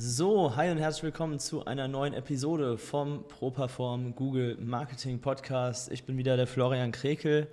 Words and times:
So, 0.00 0.54
hi 0.54 0.70
und 0.70 0.78
herzlich 0.78 1.02
willkommen 1.02 1.40
zu 1.40 1.64
einer 1.64 1.88
neuen 1.88 2.14
Episode 2.14 2.78
vom 2.78 3.24
ProPerform 3.26 4.14
Google 4.14 4.56
Marketing 4.60 5.20
Podcast. 5.20 5.90
Ich 5.90 6.04
bin 6.04 6.16
wieder 6.16 6.36
der 6.36 6.46
Florian 6.46 6.92
Krekel 6.92 7.48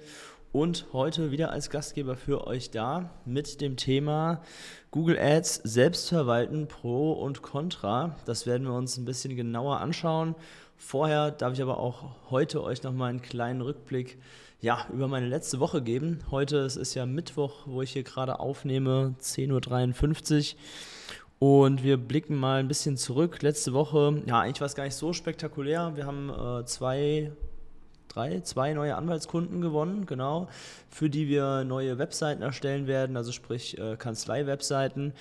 und 0.51 0.85
heute 0.93 1.31
wieder 1.31 1.49
als 1.49 1.71
Gastgeber 1.71 2.15
für 2.15 2.45
euch 2.45 2.69
da 2.69 3.09
mit 3.25 3.61
dem 3.61 3.77
Thema 3.77 4.43
Google 4.91 5.17
Ads 5.17 5.61
selbstverwalten, 5.63 6.67
Pro 6.67 7.13
und 7.13 7.41
Contra. 7.41 8.15
Das 8.25 8.45
werden 8.45 8.67
wir 8.67 8.73
uns 8.75 8.95
ein 8.97 9.05
bisschen 9.05 9.35
genauer 9.35 9.79
anschauen. 9.79 10.35
Vorher 10.77 11.31
darf 11.31 11.53
ich 11.53 11.63
aber 11.63 11.79
auch 11.79 12.29
heute 12.29 12.63
euch 12.63 12.83
nochmal 12.83 13.09
einen 13.09 13.23
kleinen 13.23 13.61
Rückblick 13.61 14.19
ja, 14.61 14.85
über 14.93 15.07
meine 15.07 15.27
letzte 15.27 15.59
Woche 15.59 15.81
geben. 15.81 16.19
Heute 16.29 16.57
es 16.57 16.75
ist 16.75 16.93
ja 16.93 17.07
Mittwoch, 17.07 17.63
wo 17.65 17.81
ich 17.81 17.93
hier 17.93 18.03
gerade 18.03 18.39
aufnehme, 18.39 19.15
10.53 19.19 20.53
Uhr. 20.53 20.59
Und 21.39 21.83
wir 21.83 21.97
blicken 21.97 22.35
mal 22.35 22.59
ein 22.59 22.67
bisschen 22.67 22.97
zurück. 22.97 23.41
Letzte 23.41 23.73
Woche, 23.73 24.23
ja, 24.25 24.39
eigentlich 24.39 24.61
war 24.61 24.67
es 24.67 24.75
gar 24.75 24.85
nicht 24.85 24.95
so 24.95 25.13
spektakulär. 25.13 25.91
Wir 25.95 26.05
haben 26.05 26.29
äh, 26.29 26.65
zwei 26.65 27.31
drei, 28.15 28.39
zwei 28.41 28.73
neue 28.73 28.95
Anwaltskunden 28.95 29.61
gewonnen, 29.61 30.05
genau, 30.05 30.47
für 30.89 31.09
die 31.09 31.27
wir 31.27 31.63
neue 31.63 31.97
Webseiten 31.97 32.41
erstellen 32.41 32.87
werden, 32.87 33.17
also 33.17 33.31
sprich 33.31 33.77
äh, 33.77 33.97
Kanzlei-Webseiten. 33.97 35.13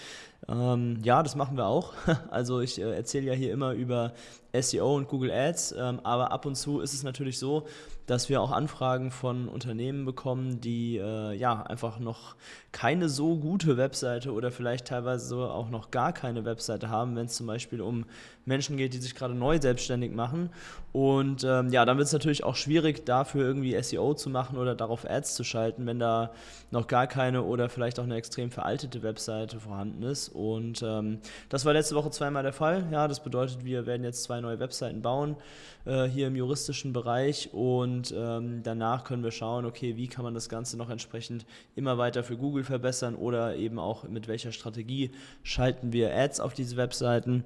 Ähm, 0.48 0.98
ja, 1.02 1.22
das 1.22 1.34
machen 1.34 1.56
wir 1.56 1.66
auch. 1.66 1.94
Also 2.30 2.60
ich 2.60 2.80
äh, 2.80 2.94
erzähle 2.94 3.26
ja 3.26 3.32
hier 3.32 3.52
immer 3.52 3.72
über 3.72 4.12
SEO 4.60 4.96
und 4.96 5.08
Google 5.08 5.30
Ads, 5.30 5.74
ähm, 5.78 6.00
aber 6.02 6.32
ab 6.32 6.46
und 6.46 6.54
zu 6.54 6.80
ist 6.80 6.94
es 6.94 7.02
natürlich 7.02 7.38
so, 7.38 7.66
dass 8.06 8.28
wir 8.28 8.40
auch 8.40 8.50
Anfragen 8.50 9.10
von 9.10 9.48
Unternehmen 9.48 10.04
bekommen, 10.04 10.60
die 10.60 10.98
äh, 10.98 11.34
ja 11.34 11.62
einfach 11.62 11.98
noch 11.98 12.36
keine 12.70 13.08
so 13.08 13.36
gute 13.36 13.76
Webseite 13.76 14.32
oder 14.32 14.50
vielleicht 14.50 14.86
teilweise 14.86 15.36
auch 15.36 15.70
noch 15.70 15.90
gar 15.90 16.12
keine 16.12 16.44
Webseite 16.44 16.90
haben, 16.90 17.16
wenn 17.16 17.26
es 17.26 17.34
zum 17.34 17.46
Beispiel 17.46 17.80
um 17.80 18.04
Menschen 18.44 18.76
geht, 18.76 18.92
die 18.92 18.98
sich 18.98 19.14
gerade 19.14 19.34
neu 19.34 19.58
selbstständig 19.58 20.12
machen. 20.12 20.50
Und 20.92 21.44
ähm, 21.44 21.70
ja, 21.70 21.84
dann 21.84 21.96
wird 21.96 22.06
es 22.06 22.12
natürlich 22.12 22.44
auch 22.44 22.56
schwierig, 22.56 23.06
dafür 23.06 23.44
irgendwie 23.44 23.80
SEO 23.82 24.14
zu 24.14 24.28
machen 24.28 24.58
oder 24.58 24.74
darauf 24.74 25.08
Ads 25.08 25.34
zu 25.34 25.44
schalten, 25.44 25.86
wenn 25.86 25.98
da 25.98 26.32
noch 26.70 26.86
gar 26.86 27.06
keine 27.06 27.42
oder 27.42 27.68
vielleicht 27.68 27.98
auch 27.98 28.04
eine 28.04 28.16
extrem 28.16 28.50
veraltete 28.50 29.02
Webseite 29.02 29.60
vorhanden 29.60 30.02
ist. 30.02 30.28
Und 30.28 30.82
ähm, 30.82 31.20
das 31.48 31.64
war 31.64 31.72
letzte 31.72 31.94
Woche 31.94 32.10
zweimal 32.10 32.42
der 32.42 32.52
Fall. 32.52 32.86
Ja, 32.92 33.08
das 33.08 33.22
bedeutet, 33.22 33.64
wir 33.64 33.86
werden 33.86 34.04
jetzt 34.04 34.24
zwei 34.24 34.40
neue 34.44 34.60
Webseiten 34.60 35.02
bauen 35.02 35.36
äh, 35.84 36.04
hier 36.04 36.28
im 36.28 36.36
juristischen 36.36 36.92
Bereich 36.92 37.50
und 37.52 38.14
ähm, 38.16 38.62
danach 38.62 39.04
können 39.04 39.24
wir 39.24 39.30
schauen, 39.30 39.64
okay, 39.64 39.96
wie 39.96 40.08
kann 40.08 40.24
man 40.24 40.34
das 40.34 40.48
Ganze 40.48 40.76
noch 40.76 40.90
entsprechend 40.90 41.46
immer 41.74 41.98
weiter 41.98 42.22
für 42.22 42.36
Google 42.36 42.64
verbessern 42.64 43.14
oder 43.14 43.56
eben 43.56 43.78
auch 43.78 44.04
mit 44.04 44.28
welcher 44.28 44.52
Strategie 44.52 45.10
schalten 45.42 45.92
wir 45.92 46.14
Ads 46.14 46.40
auf 46.40 46.54
diese 46.54 46.76
Webseiten. 46.76 47.44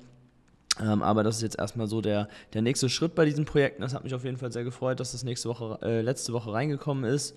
Ähm, 0.80 1.02
aber 1.02 1.24
das 1.24 1.36
ist 1.36 1.42
jetzt 1.42 1.58
erstmal 1.58 1.88
so 1.88 2.00
der, 2.00 2.28
der 2.54 2.62
nächste 2.62 2.88
Schritt 2.88 3.14
bei 3.14 3.24
diesen 3.24 3.44
Projekten. 3.44 3.82
Das 3.82 3.94
hat 3.94 4.04
mich 4.04 4.14
auf 4.14 4.24
jeden 4.24 4.36
Fall 4.36 4.52
sehr 4.52 4.64
gefreut, 4.64 5.00
dass 5.00 5.12
das 5.12 5.24
nächste 5.24 5.48
Woche, 5.48 5.78
äh, 5.82 6.02
letzte 6.02 6.32
Woche 6.32 6.52
reingekommen 6.52 7.04
ist. 7.04 7.36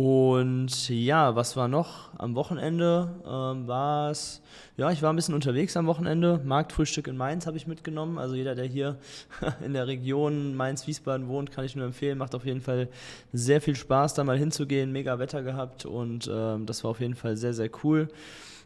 Und 0.00 0.90
ja, 0.90 1.34
was 1.34 1.56
war 1.56 1.66
noch? 1.66 2.10
Am 2.18 2.36
Wochenende 2.36 3.16
ähm, 3.26 3.66
war 3.66 4.12
es, 4.12 4.40
ja, 4.76 4.92
ich 4.92 5.02
war 5.02 5.12
ein 5.12 5.16
bisschen 5.16 5.34
unterwegs 5.34 5.76
am 5.76 5.88
Wochenende. 5.88 6.40
Marktfrühstück 6.44 7.08
in 7.08 7.16
Mainz 7.16 7.48
habe 7.48 7.56
ich 7.56 7.66
mitgenommen. 7.66 8.16
Also 8.16 8.36
jeder, 8.36 8.54
der 8.54 8.66
hier 8.66 8.96
in 9.64 9.72
der 9.72 9.88
Region 9.88 10.54
Mainz-Wiesbaden 10.54 11.26
wohnt, 11.26 11.50
kann 11.50 11.64
ich 11.64 11.74
nur 11.74 11.84
empfehlen. 11.84 12.16
Macht 12.16 12.36
auf 12.36 12.44
jeden 12.44 12.60
Fall 12.60 12.86
sehr 13.32 13.60
viel 13.60 13.74
Spaß, 13.74 14.14
da 14.14 14.22
mal 14.22 14.38
hinzugehen. 14.38 14.92
Mega 14.92 15.18
Wetter 15.18 15.42
gehabt 15.42 15.84
und 15.84 16.30
ähm, 16.32 16.64
das 16.64 16.84
war 16.84 16.92
auf 16.92 17.00
jeden 17.00 17.16
Fall 17.16 17.36
sehr, 17.36 17.52
sehr 17.52 17.70
cool. 17.82 18.06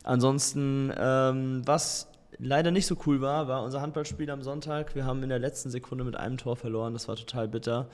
Ansonsten, 0.04 0.92
ähm, 0.98 1.62
was 1.64 2.11
leider 2.38 2.70
nicht 2.70 2.86
so 2.86 2.96
cool 3.06 3.20
war, 3.20 3.48
war 3.48 3.62
unser 3.62 3.80
Handballspiel 3.80 4.30
am 4.30 4.42
Sonntag. 4.42 4.94
Wir 4.94 5.04
haben 5.04 5.22
in 5.22 5.28
der 5.28 5.38
letzten 5.38 5.70
Sekunde 5.70 6.04
mit 6.04 6.16
einem 6.16 6.36
Tor 6.36 6.56
verloren. 6.56 6.92
Das 6.92 7.08
war 7.08 7.16
total 7.16 7.48
bitter. 7.48 7.88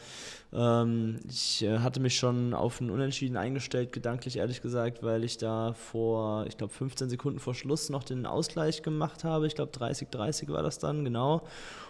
Ähm, 0.52 1.20
ich 1.28 1.62
äh, 1.62 1.78
hatte 1.78 2.00
mich 2.00 2.16
schon 2.16 2.54
auf 2.54 2.80
ein 2.80 2.90
Unentschieden 2.90 3.36
eingestellt, 3.36 3.92
gedanklich 3.92 4.36
ehrlich 4.36 4.62
gesagt, 4.62 5.02
weil 5.02 5.24
ich 5.24 5.38
da 5.38 5.72
vor, 5.72 6.46
ich 6.46 6.56
glaube, 6.56 6.72
15 6.72 7.08
Sekunden 7.08 7.38
vor 7.38 7.54
Schluss 7.54 7.90
noch 7.90 8.04
den 8.04 8.26
Ausgleich 8.26 8.82
gemacht 8.82 9.24
habe. 9.24 9.46
Ich 9.46 9.54
glaube, 9.54 9.72
30-30 9.72 10.48
war 10.48 10.62
das 10.62 10.78
dann, 10.78 11.04
genau. 11.04 11.42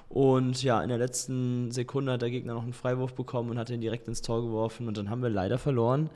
Und 0.09 0.63
ja, 0.63 0.83
in 0.83 0.89
der 0.89 0.99
letzten 0.99 1.71
Sekunde 1.71 2.13
hat 2.13 2.23
der 2.23 2.31
Gegner 2.31 2.55
noch 2.55 2.63
einen 2.63 2.73
Freiwurf 2.73 3.15
bekommen 3.15 3.51
und 3.51 3.59
hat 3.59 3.69
ihn 3.69 3.81
direkt 3.81 4.09
ins 4.09 4.23
Tor 4.23 4.41
geworfen. 4.41 4.89
Und 4.89 4.97
dann 4.97 5.11
haben 5.11 5.23
wir 5.23 5.29
leider 5.29 5.59
verloren 5.59 6.09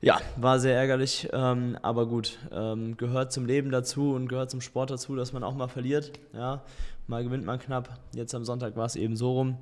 ja, 0.00 0.20
war 0.36 0.60
sehr 0.60 0.76
ärgerlich, 0.76 1.28
ähm, 1.32 1.78
aber 1.82 2.06
gut, 2.06 2.38
ähm, 2.52 2.96
gehört 2.96 3.32
zum 3.32 3.46
Leben 3.46 3.70
dazu 3.70 4.12
und 4.12 4.28
gehört 4.28 4.50
zum 4.50 4.60
Sport 4.60 4.90
dazu, 4.90 5.16
dass 5.16 5.32
man 5.32 5.42
auch 5.42 5.54
mal 5.54 5.68
verliert. 5.68 6.12
Ja, 6.32 6.62
mal 7.06 7.24
gewinnt 7.24 7.44
man 7.44 7.58
knapp. 7.58 7.98
Jetzt 8.14 8.34
am 8.34 8.44
Sonntag 8.44 8.76
war 8.76 8.86
es 8.86 8.96
eben 8.96 9.16
so 9.16 9.32
rum. 9.32 9.58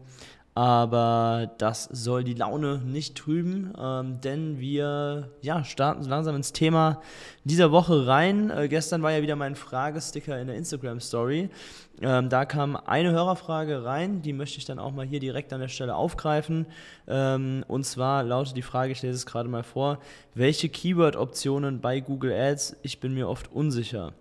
Aber 0.57 1.51
das 1.59 1.89
soll 1.91 2.23
die 2.23 2.35
Laune 2.35 2.79
nicht 2.79 3.17
trüben, 3.17 3.73
ähm, 3.77 4.21
denn 4.21 4.61
wir 4.61 5.33
ja, 5.43 5.65
starten 5.65 6.05
so 6.05 6.09
langsam 6.09 6.37
ins 6.37 6.53
Thema 6.53 7.01
dieser 7.43 7.73
Woche 7.73 8.07
rein. 8.07 8.51
Äh, 8.51 8.69
gestern 8.69 9.03
war 9.03 9.11
ja 9.11 9.21
wieder 9.21 9.35
mein 9.35 9.57
Fragesticker 9.57 10.41
in 10.41 10.47
der 10.47 10.55
Instagram 10.55 11.01
Story. 11.01 11.51
Ähm, 12.01 12.29
da 12.29 12.45
kam 12.45 12.77
eine 12.77 13.11
Hörerfrage 13.11 13.85
rein, 13.85 14.23
die 14.23 14.33
möchte 14.33 14.59
ich 14.59 14.65
dann 14.65 14.79
auch 14.79 14.93
mal 14.93 15.07
hier 15.07 15.21
direkt 15.21 15.53
an 15.53 15.61
der 15.61 15.69
Stelle 15.69 15.97
aufgreifen. 15.97 16.67
Ähm, 17.09 17.65
und 17.67 17.85
zwar 17.85 18.23
lautet 18.23 18.57
die 18.57 18.63
Frage, 18.63 18.93
ich 18.93 19.03
lese 19.03 19.17
es 19.17 19.27
gerade 19.27 19.49
mal 19.49 19.65
vor, 19.65 19.99
welche 20.35 20.69
Keyword-Optionen 20.69 21.81
bei 21.81 21.99
Google 21.99 22.33
Ads? 22.33 22.77
Ich 22.83 23.01
bin 23.01 23.13
mir 23.15 23.29
oft 23.29 23.51
unsicher. 23.51 24.13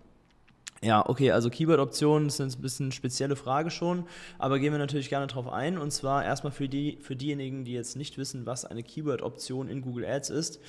Ja, 0.84 1.08
okay, 1.08 1.30
also 1.30 1.48
Keyword-Optionen 1.48 2.28
ist 2.28 2.40
ein 2.40 2.60
bisschen 2.60 2.86
eine 2.86 2.92
spezielle 2.92 3.36
Frage 3.36 3.70
schon, 3.70 4.04
aber 4.38 4.58
gehen 4.58 4.70
wir 4.70 4.78
natürlich 4.78 5.08
gerne 5.08 5.26
darauf 5.26 5.48
ein. 5.48 5.78
Und 5.78 5.92
zwar 5.92 6.22
erstmal 6.22 6.52
für, 6.52 6.68
die, 6.68 6.98
für 7.00 7.16
diejenigen, 7.16 7.64
die 7.64 7.72
jetzt 7.72 7.96
nicht 7.96 8.18
wissen, 8.18 8.44
was 8.44 8.66
eine 8.66 8.82
Keyword-Option 8.82 9.68
in 9.68 9.80
Google 9.80 10.04
Ads 10.04 10.28
ist. 10.28 10.60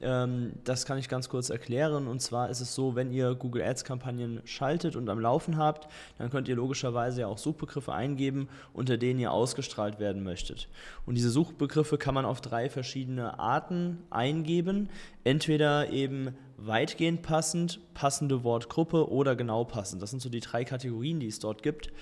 Ähm, 0.00 0.52
das 0.62 0.86
kann 0.86 0.96
ich 0.98 1.08
ganz 1.08 1.28
kurz 1.28 1.50
erklären. 1.50 2.06
Und 2.06 2.22
zwar 2.22 2.50
ist 2.50 2.60
es 2.60 2.72
so, 2.72 2.94
wenn 2.94 3.10
ihr 3.10 3.34
Google 3.34 3.62
Ads-Kampagnen 3.62 4.42
schaltet 4.44 4.94
und 4.94 5.08
am 5.08 5.18
Laufen 5.18 5.56
habt, 5.56 5.88
dann 6.18 6.30
könnt 6.30 6.46
ihr 6.46 6.54
logischerweise 6.54 7.22
ja 7.22 7.26
auch 7.26 7.38
Suchbegriffe 7.38 7.92
eingeben, 7.92 8.48
unter 8.74 8.96
denen 8.96 9.18
ihr 9.18 9.32
ausgestrahlt 9.32 9.98
werden 9.98 10.22
möchtet. 10.22 10.68
Und 11.04 11.16
diese 11.16 11.30
Suchbegriffe 11.30 11.98
kann 11.98 12.14
man 12.14 12.26
auf 12.26 12.40
drei 12.40 12.70
verschiedene 12.70 13.40
Arten 13.40 14.04
eingeben. 14.10 14.88
Entweder 15.24 15.90
eben 15.90 16.36
weitgehend 16.66 17.22
passend, 17.22 17.80
passende 17.94 18.44
Wortgruppe 18.44 19.10
oder 19.10 19.36
genau 19.36 19.64
passend. 19.64 20.02
Das 20.02 20.10
sind 20.10 20.20
so 20.20 20.28
die 20.28 20.40
drei 20.40 20.64
Kategorien, 20.64 21.20
die 21.20 21.28
es 21.28 21.38
dort 21.38 21.62
gibt. 21.62 21.92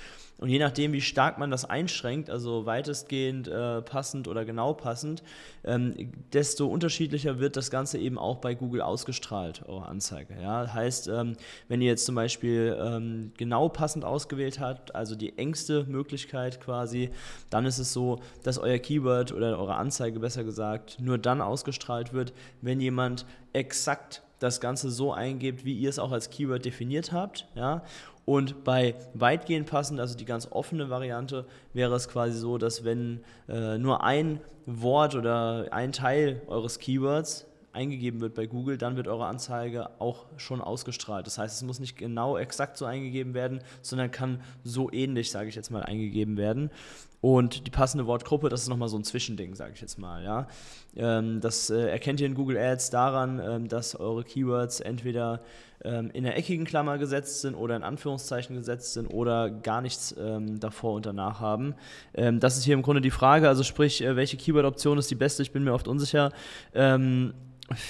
Und 0.42 0.48
je 0.48 0.58
nachdem, 0.58 0.92
wie 0.92 1.00
stark 1.00 1.38
man 1.38 1.52
das 1.52 1.64
einschränkt, 1.64 2.28
also 2.28 2.66
weitestgehend 2.66 3.46
äh, 3.46 3.80
passend 3.80 4.26
oder 4.26 4.44
genau 4.44 4.74
passend, 4.74 5.22
ähm, 5.62 5.94
desto 6.32 6.66
unterschiedlicher 6.66 7.38
wird 7.38 7.56
das 7.56 7.70
Ganze 7.70 7.98
eben 7.98 8.18
auch 8.18 8.38
bei 8.38 8.54
Google 8.54 8.80
ausgestrahlt, 8.80 9.62
eure 9.68 9.86
Anzeige. 9.86 10.34
Ja? 10.42 10.72
Heißt, 10.74 11.06
ähm, 11.06 11.36
wenn 11.68 11.80
ihr 11.80 11.88
jetzt 11.88 12.06
zum 12.06 12.16
Beispiel 12.16 12.76
ähm, 12.80 13.32
genau 13.36 13.68
passend 13.68 14.04
ausgewählt 14.04 14.58
habt, 14.58 14.96
also 14.96 15.14
die 15.14 15.38
engste 15.38 15.84
Möglichkeit 15.84 16.60
quasi, 16.60 17.10
dann 17.48 17.64
ist 17.64 17.78
es 17.78 17.92
so, 17.92 18.18
dass 18.42 18.58
euer 18.58 18.78
Keyword 18.78 19.30
oder 19.32 19.56
eure 19.56 19.76
Anzeige 19.76 20.18
besser 20.18 20.42
gesagt 20.42 20.98
nur 20.98 21.18
dann 21.18 21.40
ausgestrahlt 21.40 22.12
wird, 22.12 22.32
wenn 22.62 22.80
jemand 22.80 23.26
exakt 23.52 24.22
das 24.42 24.60
Ganze 24.60 24.90
so 24.90 25.12
eingebt, 25.12 25.64
wie 25.64 25.74
ihr 25.74 25.88
es 25.88 25.98
auch 25.98 26.12
als 26.12 26.30
Keyword 26.30 26.64
definiert 26.64 27.12
habt. 27.12 27.46
Ja? 27.54 27.82
Und 28.24 28.64
bei 28.64 28.94
weitgehend 29.14 29.68
passend, 29.68 30.00
also 30.00 30.16
die 30.16 30.24
ganz 30.24 30.48
offene 30.50 30.90
Variante, 30.90 31.46
wäre 31.72 31.94
es 31.94 32.08
quasi 32.08 32.38
so, 32.38 32.58
dass 32.58 32.84
wenn 32.84 33.20
äh, 33.48 33.78
nur 33.78 34.04
ein 34.04 34.40
Wort 34.66 35.14
oder 35.14 35.66
ein 35.70 35.92
Teil 35.92 36.40
eures 36.46 36.78
Keywords 36.78 37.46
eingegeben 37.72 38.20
wird 38.20 38.34
bei 38.34 38.46
Google, 38.46 38.78
dann 38.78 38.96
wird 38.96 39.08
eure 39.08 39.26
Anzeige 39.26 39.90
auch 39.98 40.26
schon 40.36 40.60
ausgestrahlt. 40.60 41.26
Das 41.26 41.38
heißt, 41.38 41.56
es 41.56 41.62
muss 41.62 41.80
nicht 41.80 41.96
genau 41.96 42.36
exakt 42.36 42.76
so 42.76 42.84
eingegeben 42.84 43.34
werden, 43.34 43.62
sondern 43.80 44.10
kann 44.10 44.42
so 44.62 44.92
ähnlich, 44.92 45.30
sage 45.30 45.48
ich 45.48 45.54
jetzt 45.54 45.70
mal, 45.70 45.82
eingegeben 45.82 46.36
werden. 46.36 46.70
Und 47.22 47.68
die 47.68 47.70
passende 47.70 48.06
Wortgruppe, 48.06 48.48
das 48.48 48.62
ist 48.62 48.68
nochmal 48.68 48.88
so 48.88 48.98
ein 48.98 49.04
Zwischending, 49.04 49.54
sage 49.54 49.72
ich 49.74 49.80
jetzt 49.80 49.96
mal. 49.96 50.24
Ja? 50.24 50.48
Ähm, 50.96 51.40
das 51.40 51.70
äh, 51.70 51.88
erkennt 51.88 52.20
ihr 52.20 52.26
in 52.26 52.34
Google 52.34 52.58
Ads 52.58 52.90
daran, 52.90 53.40
ähm, 53.40 53.68
dass 53.68 53.94
eure 53.94 54.24
Keywords 54.24 54.80
entweder 54.80 55.40
ähm, 55.84 56.10
in 56.12 56.24
der 56.24 56.36
eckigen 56.36 56.64
Klammer 56.64 56.98
gesetzt 56.98 57.40
sind 57.40 57.54
oder 57.54 57.76
in 57.76 57.84
Anführungszeichen 57.84 58.56
gesetzt 58.56 58.94
sind 58.94 59.06
oder 59.06 59.50
gar 59.50 59.80
nichts 59.82 60.14
ähm, 60.18 60.58
davor 60.58 60.94
und 60.94 61.06
danach 61.06 61.38
haben. 61.38 61.76
Ähm, 62.12 62.40
das 62.40 62.58
ist 62.58 62.64
hier 62.64 62.74
im 62.74 62.82
Grunde 62.82 63.00
die 63.00 63.12
Frage, 63.12 63.48
also 63.48 63.62
sprich, 63.62 64.02
äh, 64.02 64.16
welche 64.16 64.36
Keyword-Option 64.36 64.98
ist 64.98 65.08
die 65.08 65.14
beste? 65.14 65.44
Ich 65.44 65.52
bin 65.52 65.62
mir 65.62 65.74
oft 65.74 65.86
unsicher. 65.86 66.32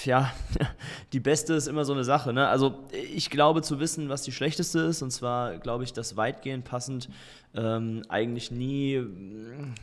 Ja, 0.05 0.33
die 1.13 1.19
beste 1.19 1.53
ist 1.53 1.67
immer 1.67 1.85
so 1.85 1.93
eine 1.93 2.03
Sache. 2.03 2.33
Ne? 2.33 2.47
Also 2.47 2.83
ich 2.91 3.29
glaube 3.29 3.61
zu 3.61 3.79
wissen, 3.79 4.09
was 4.09 4.23
die 4.23 4.31
schlechteste 4.31 4.79
ist. 4.79 5.01
Und 5.01 5.11
zwar 5.11 5.57
glaube 5.57 5.83
ich, 5.83 5.93
dass 5.93 6.15
weitgehend 6.15 6.65
passend 6.65 7.09
ähm, 7.55 8.03
eigentlich 8.09 8.51
nie, 8.51 9.03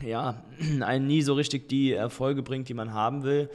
ja, 0.05 0.43
einen 0.81 1.07
nie 1.07 1.21
so 1.21 1.33
richtig 1.33 1.69
die 1.69 1.93
Erfolge 1.93 2.43
bringt, 2.43 2.69
die 2.69 2.73
man 2.73 2.93
haben 2.93 3.23
will. 3.23 3.49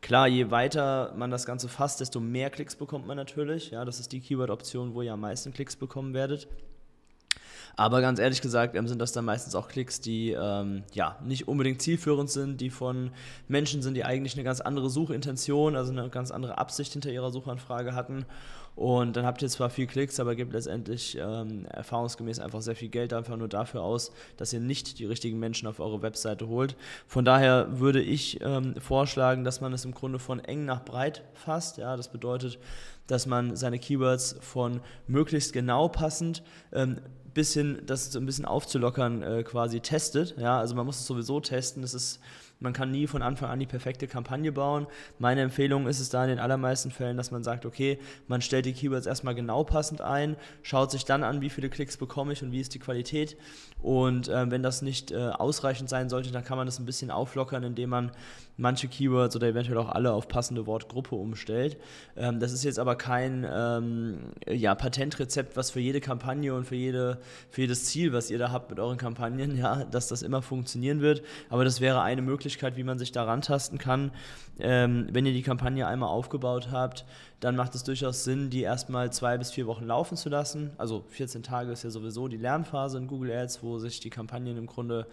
Klar, 0.00 0.28
je 0.28 0.50
weiter 0.50 1.12
man 1.16 1.30
das 1.30 1.44
Ganze 1.44 1.68
fasst, 1.68 2.00
desto 2.00 2.20
mehr 2.20 2.50
Klicks 2.50 2.76
bekommt 2.76 3.06
man 3.06 3.16
natürlich. 3.16 3.70
Ja, 3.70 3.84
das 3.84 3.98
ist 3.98 4.12
die 4.12 4.20
Keyword-Option, 4.20 4.94
wo 4.94 5.02
ihr 5.02 5.12
am 5.12 5.20
meisten 5.20 5.52
Klicks 5.52 5.74
bekommen 5.74 6.14
werdet. 6.14 6.46
Aber 7.78 8.00
ganz 8.00 8.18
ehrlich 8.18 8.40
gesagt 8.40 8.74
ähm, 8.74 8.88
sind 8.88 9.00
das 9.00 9.12
dann 9.12 9.24
meistens 9.24 9.54
auch 9.54 9.68
Klicks, 9.68 10.00
die 10.00 10.32
ähm, 10.32 10.82
ja 10.92 11.16
nicht 11.24 11.46
unbedingt 11.46 11.80
zielführend 11.80 12.28
sind, 12.28 12.60
die 12.60 12.70
von 12.70 13.12
Menschen 13.46 13.82
sind, 13.82 13.94
die 13.94 14.04
eigentlich 14.04 14.34
eine 14.34 14.42
ganz 14.42 14.60
andere 14.60 14.90
Suchintention, 14.90 15.76
also 15.76 15.92
eine 15.92 16.10
ganz 16.10 16.32
andere 16.32 16.58
Absicht 16.58 16.92
hinter 16.92 17.12
ihrer 17.12 17.30
Suchanfrage 17.30 17.94
hatten. 17.94 18.26
Und 18.74 19.16
dann 19.16 19.24
habt 19.24 19.42
ihr 19.42 19.48
zwar 19.48 19.70
viel 19.70 19.86
Klicks, 19.86 20.18
aber 20.18 20.34
gebt 20.34 20.52
letztendlich 20.52 21.16
ähm, 21.20 21.66
erfahrungsgemäß 21.66 22.40
einfach 22.40 22.62
sehr 22.62 22.74
viel 22.74 22.88
Geld 22.88 23.12
einfach 23.12 23.36
nur 23.36 23.48
dafür 23.48 23.82
aus, 23.82 24.10
dass 24.36 24.52
ihr 24.52 24.60
nicht 24.60 24.98
die 24.98 25.04
richtigen 25.04 25.38
Menschen 25.38 25.68
auf 25.68 25.78
eure 25.78 26.02
Webseite 26.02 26.48
holt. 26.48 26.76
Von 27.06 27.24
daher 27.24 27.78
würde 27.78 28.02
ich 28.02 28.40
ähm, 28.40 28.74
vorschlagen, 28.80 29.44
dass 29.44 29.60
man 29.60 29.72
es 29.72 29.84
im 29.84 29.94
Grunde 29.94 30.18
von 30.18 30.40
eng 30.40 30.64
nach 30.64 30.84
breit 30.84 31.22
fasst. 31.34 31.78
Ja, 31.78 31.96
das 31.96 32.10
bedeutet, 32.10 32.58
dass 33.08 33.26
man 33.26 33.56
seine 33.56 33.78
Keywords 33.78 34.36
von 34.40 34.80
möglichst 35.06 35.52
genau 35.52 35.88
passend 35.88 36.42
ähm, 36.72 36.98
bisschen, 37.38 37.86
das 37.86 38.10
so 38.10 38.18
ein 38.18 38.26
bisschen 38.26 38.44
aufzulockern, 38.44 39.22
äh, 39.22 39.42
quasi 39.44 39.78
testet. 39.78 40.34
Ja, 40.38 40.58
also 40.58 40.74
man 40.74 40.84
muss 40.84 40.98
es 40.98 41.06
sowieso 41.06 41.38
testen. 41.38 41.82
Das 41.82 41.94
ist, 41.94 42.18
man 42.58 42.72
kann 42.72 42.90
nie 42.90 43.06
von 43.06 43.22
Anfang 43.22 43.48
an 43.48 43.60
die 43.60 43.66
perfekte 43.66 44.08
Kampagne 44.08 44.50
bauen. 44.50 44.88
Meine 45.20 45.42
Empfehlung 45.42 45.86
ist 45.86 46.00
es 46.00 46.08
da 46.08 46.24
in 46.24 46.30
den 46.30 46.40
allermeisten 46.40 46.90
Fällen, 46.90 47.16
dass 47.16 47.30
man 47.30 47.44
sagt, 47.44 47.64
okay, 47.64 48.00
man 48.26 48.42
stellt 48.42 48.66
die 48.66 48.72
Keywords 48.72 49.06
erstmal 49.06 49.36
genau 49.36 49.62
passend 49.62 50.00
ein, 50.00 50.36
schaut 50.62 50.90
sich 50.90 51.04
dann 51.04 51.22
an, 51.22 51.40
wie 51.40 51.50
viele 51.50 51.70
Klicks 51.70 51.96
bekomme 51.96 52.32
ich 52.32 52.42
und 52.42 52.50
wie 52.50 52.60
ist 52.60 52.74
die 52.74 52.80
Qualität. 52.80 53.36
Und 53.80 54.26
äh, 54.26 54.50
wenn 54.50 54.64
das 54.64 54.82
nicht 54.82 55.12
äh, 55.12 55.28
ausreichend 55.28 55.88
sein 55.88 56.08
sollte, 56.08 56.32
dann 56.32 56.42
kann 56.42 56.58
man 56.58 56.66
das 56.66 56.80
ein 56.80 56.86
bisschen 56.86 57.12
auflockern, 57.12 57.62
indem 57.62 57.90
man 57.90 58.10
manche 58.58 58.88
Keywords 58.88 59.34
oder 59.36 59.46
eventuell 59.46 59.78
auch 59.78 59.88
alle 59.88 60.12
auf 60.12 60.28
passende 60.28 60.66
Wortgruppe 60.66 61.14
umstellt. 61.14 61.78
Ähm, 62.16 62.40
das 62.40 62.52
ist 62.52 62.64
jetzt 62.64 62.78
aber 62.78 62.96
kein 62.96 63.46
ähm, 63.50 64.18
ja, 64.46 64.74
Patentrezept, 64.74 65.56
was 65.56 65.70
für 65.70 65.80
jede 65.80 66.00
Kampagne 66.00 66.52
und 66.52 66.66
für, 66.66 66.74
jede, 66.74 67.18
für 67.50 67.62
jedes 67.62 67.86
Ziel, 67.86 68.12
was 68.12 68.30
ihr 68.30 68.38
da 68.38 68.50
habt 68.50 68.68
mit 68.68 68.80
euren 68.80 68.98
Kampagnen, 68.98 69.56
ja, 69.56 69.84
dass 69.84 70.08
das 70.08 70.22
immer 70.22 70.42
funktionieren 70.42 71.00
wird. 71.00 71.22
Aber 71.48 71.64
das 71.64 71.80
wäre 71.80 72.02
eine 72.02 72.20
Möglichkeit, 72.20 72.76
wie 72.76 72.84
man 72.84 72.98
sich 72.98 73.12
da 73.12 73.24
rantasten 73.24 73.78
kann. 73.78 74.10
Ähm, 74.58 75.06
wenn 75.12 75.24
ihr 75.24 75.32
die 75.32 75.42
Kampagne 75.42 75.86
einmal 75.86 76.08
aufgebaut 76.08 76.68
habt, 76.72 77.04
dann 77.40 77.54
macht 77.54 77.74
es 77.76 77.84
durchaus 77.84 78.24
Sinn, 78.24 78.50
die 78.50 78.62
erstmal 78.62 79.12
zwei 79.12 79.38
bis 79.38 79.52
vier 79.52 79.66
Wochen 79.68 79.84
laufen 79.84 80.16
zu 80.16 80.28
lassen. 80.28 80.70
Also 80.76 81.04
14 81.08 81.44
Tage 81.44 81.70
ist 81.70 81.84
ja 81.84 81.90
sowieso 81.90 82.26
die 82.26 82.36
Lernphase 82.36 82.98
in 82.98 83.06
Google 83.06 83.30
Ads, 83.30 83.62
wo 83.62 83.78
sich 83.78 84.00
die 84.00 84.10
Kampagnen 84.10 84.56
im 84.56 84.66
Grunde 84.66 85.06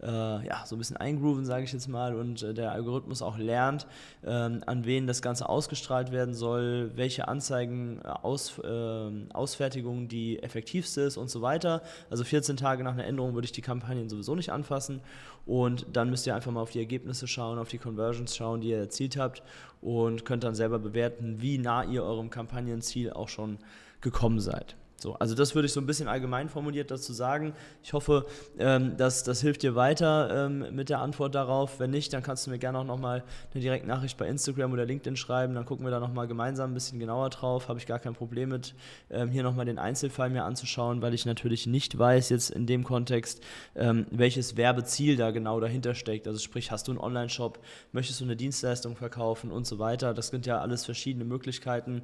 äh, 0.00 0.06
ja, 0.06 0.64
so 0.64 0.76
ein 0.76 0.78
bisschen 0.78 0.96
eingrooven, 0.96 1.44
sage 1.44 1.64
ich 1.64 1.72
jetzt 1.72 1.88
mal, 1.88 2.14
und 2.14 2.42
äh, 2.42 2.54
der 2.54 2.70
Algorithmus 2.70 3.20
auch 3.20 3.36
lernt, 3.36 3.86
äh, 4.22 4.30
an 4.30 4.84
wen 4.84 5.08
das 5.08 5.22
Ganze 5.22 5.48
ausgestrahlt 5.48 6.12
werden 6.12 6.34
soll, 6.34 6.92
welche 6.94 7.26
Anzeigen, 7.26 8.00
äh, 8.04 8.08
Aus, 8.08 8.60
ähm, 8.64 9.28
Ausfertigung 9.32 10.06
die 10.06 10.40
effektivste 10.40 11.00
ist 11.00 11.16
und 11.16 11.30
so 11.30 11.42
weiter. 11.42 11.82
Also 12.10 12.22
14 12.22 12.56
Tage 12.56 12.84
nach 12.84 12.92
einer 12.92 13.06
Änderung 13.06 13.34
würde 13.34 13.46
ich 13.46 13.52
die 13.52 13.62
Kampagnen 13.62 14.08
sowieso 14.08 14.36
nicht 14.36 14.50
anfassen 14.50 15.00
und 15.46 15.86
dann 15.92 16.10
müsst 16.10 16.26
ihr 16.26 16.36
einfach 16.36 16.52
mal 16.52 16.60
auf 16.60 16.70
die 16.70 16.78
Ergebnisse 16.78 17.26
schauen, 17.26 17.58
auf 17.58 17.68
die 17.68 17.78
Conversions 17.78 18.36
schauen, 18.36 18.60
die 18.60 18.68
ihr 18.68 18.78
erzielt 18.78 19.16
habt 19.16 19.42
und 19.82 20.24
könnt 20.24 20.44
dann 20.44 20.54
selber 20.54 20.78
bewerten, 20.78 21.42
wie 21.42 21.58
nah 21.58 21.84
ihr 21.84 22.04
eurem 22.04 22.30
Kampagnenziel 22.30 23.12
auch 23.12 23.28
schon 23.28 23.58
gekommen 24.00 24.40
seid. 24.40 24.76
So, 25.02 25.14
also 25.14 25.34
das 25.34 25.56
würde 25.56 25.66
ich 25.66 25.72
so 25.72 25.80
ein 25.80 25.86
bisschen 25.86 26.06
allgemein 26.06 26.48
formuliert 26.48 26.92
dazu 26.92 27.12
sagen. 27.12 27.54
Ich 27.82 27.92
hoffe, 27.92 28.24
ähm, 28.56 28.96
dass 28.96 29.24
das 29.24 29.40
hilft 29.40 29.64
dir 29.64 29.74
weiter 29.74 30.46
ähm, 30.46 30.76
mit 30.76 30.90
der 30.90 31.00
Antwort 31.00 31.34
darauf. 31.34 31.80
Wenn 31.80 31.90
nicht, 31.90 32.12
dann 32.12 32.22
kannst 32.22 32.46
du 32.46 32.52
mir 32.52 32.58
gerne 32.60 32.78
auch 32.78 32.84
nochmal 32.84 33.24
eine 33.52 33.60
direkte 33.60 33.88
Nachricht 33.88 34.16
bei 34.16 34.28
Instagram 34.28 34.72
oder 34.72 34.84
LinkedIn 34.84 35.16
schreiben. 35.16 35.54
Dann 35.56 35.64
gucken 35.64 35.84
wir 35.84 35.90
da 35.90 35.98
nochmal 35.98 36.28
gemeinsam 36.28 36.70
ein 36.70 36.74
bisschen 36.74 37.00
genauer 37.00 37.30
drauf. 37.30 37.66
Habe 37.66 37.80
ich 37.80 37.86
gar 37.86 37.98
kein 37.98 38.14
Problem 38.14 38.50
mit, 38.50 38.76
ähm, 39.10 39.28
hier 39.30 39.42
nochmal 39.42 39.64
den 39.64 39.80
Einzelfall 39.80 40.30
mir 40.30 40.44
anzuschauen, 40.44 41.02
weil 41.02 41.14
ich 41.14 41.26
natürlich 41.26 41.66
nicht 41.66 41.98
weiß 41.98 42.28
jetzt 42.28 42.50
in 42.50 42.66
dem 42.66 42.84
Kontext, 42.84 43.42
ähm, 43.74 44.06
welches 44.12 44.56
Werbeziel 44.56 45.16
da 45.16 45.32
genau 45.32 45.58
dahinter 45.58 45.96
steckt. 45.96 46.28
Also 46.28 46.38
sprich, 46.38 46.70
hast 46.70 46.86
du 46.86 46.92
einen 46.92 47.00
Online-Shop, 47.00 47.58
möchtest 47.90 48.20
du 48.20 48.24
eine 48.24 48.36
Dienstleistung 48.36 48.94
verkaufen 48.94 49.50
und 49.50 49.66
so 49.66 49.80
weiter. 49.80 50.14
Das 50.14 50.28
sind 50.28 50.46
ja 50.46 50.60
alles 50.60 50.84
verschiedene 50.84 51.24
Möglichkeiten, 51.24 52.02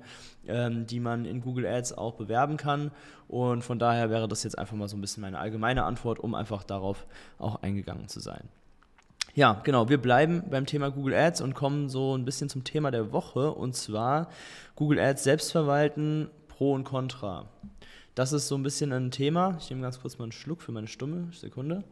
ähm, 0.48 0.84
die 0.86 0.98
man 0.98 1.26
in 1.26 1.40
Google 1.40 1.64
Ads 1.64 1.92
auch 1.96 2.14
bewerben 2.14 2.56
kann. 2.56 2.87
Und 3.28 3.62
von 3.62 3.78
daher 3.78 4.10
wäre 4.10 4.28
das 4.28 4.42
jetzt 4.42 4.58
einfach 4.58 4.76
mal 4.76 4.88
so 4.88 4.96
ein 4.96 5.00
bisschen 5.00 5.20
meine 5.20 5.38
allgemeine 5.38 5.84
Antwort, 5.84 6.18
um 6.18 6.34
einfach 6.34 6.64
darauf 6.64 7.06
auch 7.38 7.62
eingegangen 7.62 8.08
zu 8.08 8.20
sein. 8.20 8.48
Ja, 9.34 9.60
genau, 9.62 9.88
wir 9.88 9.98
bleiben 9.98 10.42
beim 10.50 10.66
Thema 10.66 10.90
Google 10.90 11.14
Ads 11.14 11.42
und 11.42 11.54
kommen 11.54 11.88
so 11.88 12.16
ein 12.16 12.24
bisschen 12.24 12.48
zum 12.48 12.64
Thema 12.64 12.90
der 12.90 13.12
Woche 13.12 13.52
und 13.52 13.76
zwar 13.76 14.30
Google 14.74 14.98
Ads 14.98 15.22
selbst 15.22 15.52
verwalten, 15.52 16.28
Pro 16.48 16.72
und 16.72 16.84
Contra. 16.84 17.46
Das 18.14 18.32
ist 18.32 18.48
so 18.48 18.56
ein 18.56 18.64
bisschen 18.64 18.92
ein 18.92 19.12
Thema. 19.12 19.56
Ich 19.60 19.70
nehme 19.70 19.82
ganz 19.82 20.00
kurz 20.00 20.18
mal 20.18 20.24
einen 20.24 20.32
Schluck 20.32 20.60
für 20.60 20.72
meine 20.72 20.88
Stumme. 20.88 21.28
Sekunde. 21.32 21.84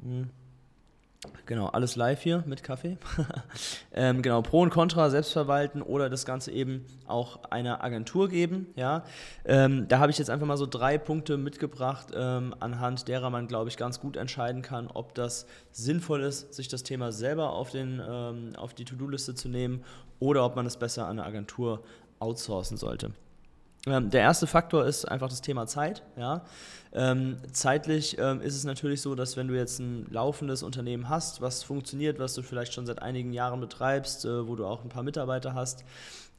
Hm. 0.00 0.30
Genau, 1.46 1.66
alles 1.66 1.94
live 1.94 2.20
hier 2.20 2.42
mit 2.46 2.64
Kaffee. 2.64 2.98
ähm, 3.92 4.22
genau, 4.22 4.42
Pro 4.42 4.60
und 4.60 4.70
Contra 4.70 5.08
selbst 5.08 5.32
verwalten 5.32 5.80
oder 5.80 6.10
das 6.10 6.24
Ganze 6.24 6.50
eben 6.50 6.84
auch 7.06 7.44
einer 7.44 7.84
Agentur 7.84 8.28
geben. 8.28 8.66
Ja, 8.74 9.04
ähm, 9.44 9.86
da 9.86 10.00
habe 10.00 10.10
ich 10.10 10.18
jetzt 10.18 10.30
einfach 10.30 10.46
mal 10.46 10.56
so 10.56 10.66
drei 10.66 10.98
Punkte 10.98 11.36
mitgebracht, 11.36 12.08
ähm, 12.14 12.54
anhand 12.58 13.06
derer 13.06 13.30
man, 13.30 13.46
glaube 13.46 13.68
ich, 13.70 13.76
ganz 13.76 14.00
gut 14.00 14.16
entscheiden 14.16 14.62
kann, 14.62 14.88
ob 14.88 15.14
das 15.14 15.46
sinnvoll 15.70 16.22
ist, 16.22 16.54
sich 16.54 16.66
das 16.66 16.82
Thema 16.82 17.12
selber 17.12 17.52
auf, 17.52 17.70
den, 17.70 18.02
ähm, 18.04 18.56
auf 18.56 18.74
die 18.74 18.84
To-Do-Liste 18.84 19.36
zu 19.36 19.48
nehmen 19.48 19.84
oder 20.18 20.44
ob 20.44 20.56
man 20.56 20.66
es 20.66 20.76
besser 20.76 21.04
an 21.04 21.20
eine 21.20 21.24
Agentur 21.24 21.84
outsourcen 22.18 22.76
sollte. 22.76 23.12
Ähm, 23.86 24.10
der 24.10 24.20
erste 24.20 24.46
Faktor 24.46 24.86
ist 24.86 25.04
einfach 25.06 25.28
das 25.28 25.40
Thema 25.40 25.66
Zeit. 25.66 26.02
Ja. 26.16 26.44
Ähm, 26.92 27.38
zeitlich 27.52 28.16
ähm, 28.18 28.40
ist 28.40 28.54
es 28.54 28.64
natürlich 28.64 29.00
so, 29.00 29.14
dass 29.14 29.36
wenn 29.36 29.48
du 29.48 29.54
jetzt 29.54 29.80
ein 29.80 30.06
laufendes 30.10 30.62
Unternehmen 30.62 31.08
hast, 31.08 31.40
was 31.40 31.62
funktioniert, 31.62 32.18
was 32.18 32.34
du 32.34 32.42
vielleicht 32.42 32.74
schon 32.74 32.86
seit 32.86 33.00
einigen 33.02 33.32
Jahren 33.32 33.60
betreibst, 33.60 34.24
äh, 34.24 34.46
wo 34.46 34.56
du 34.56 34.66
auch 34.66 34.84
ein 34.84 34.88
paar 34.88 35.02
Mitarbeiter 35.02 35.54
hast, 35.54 35.84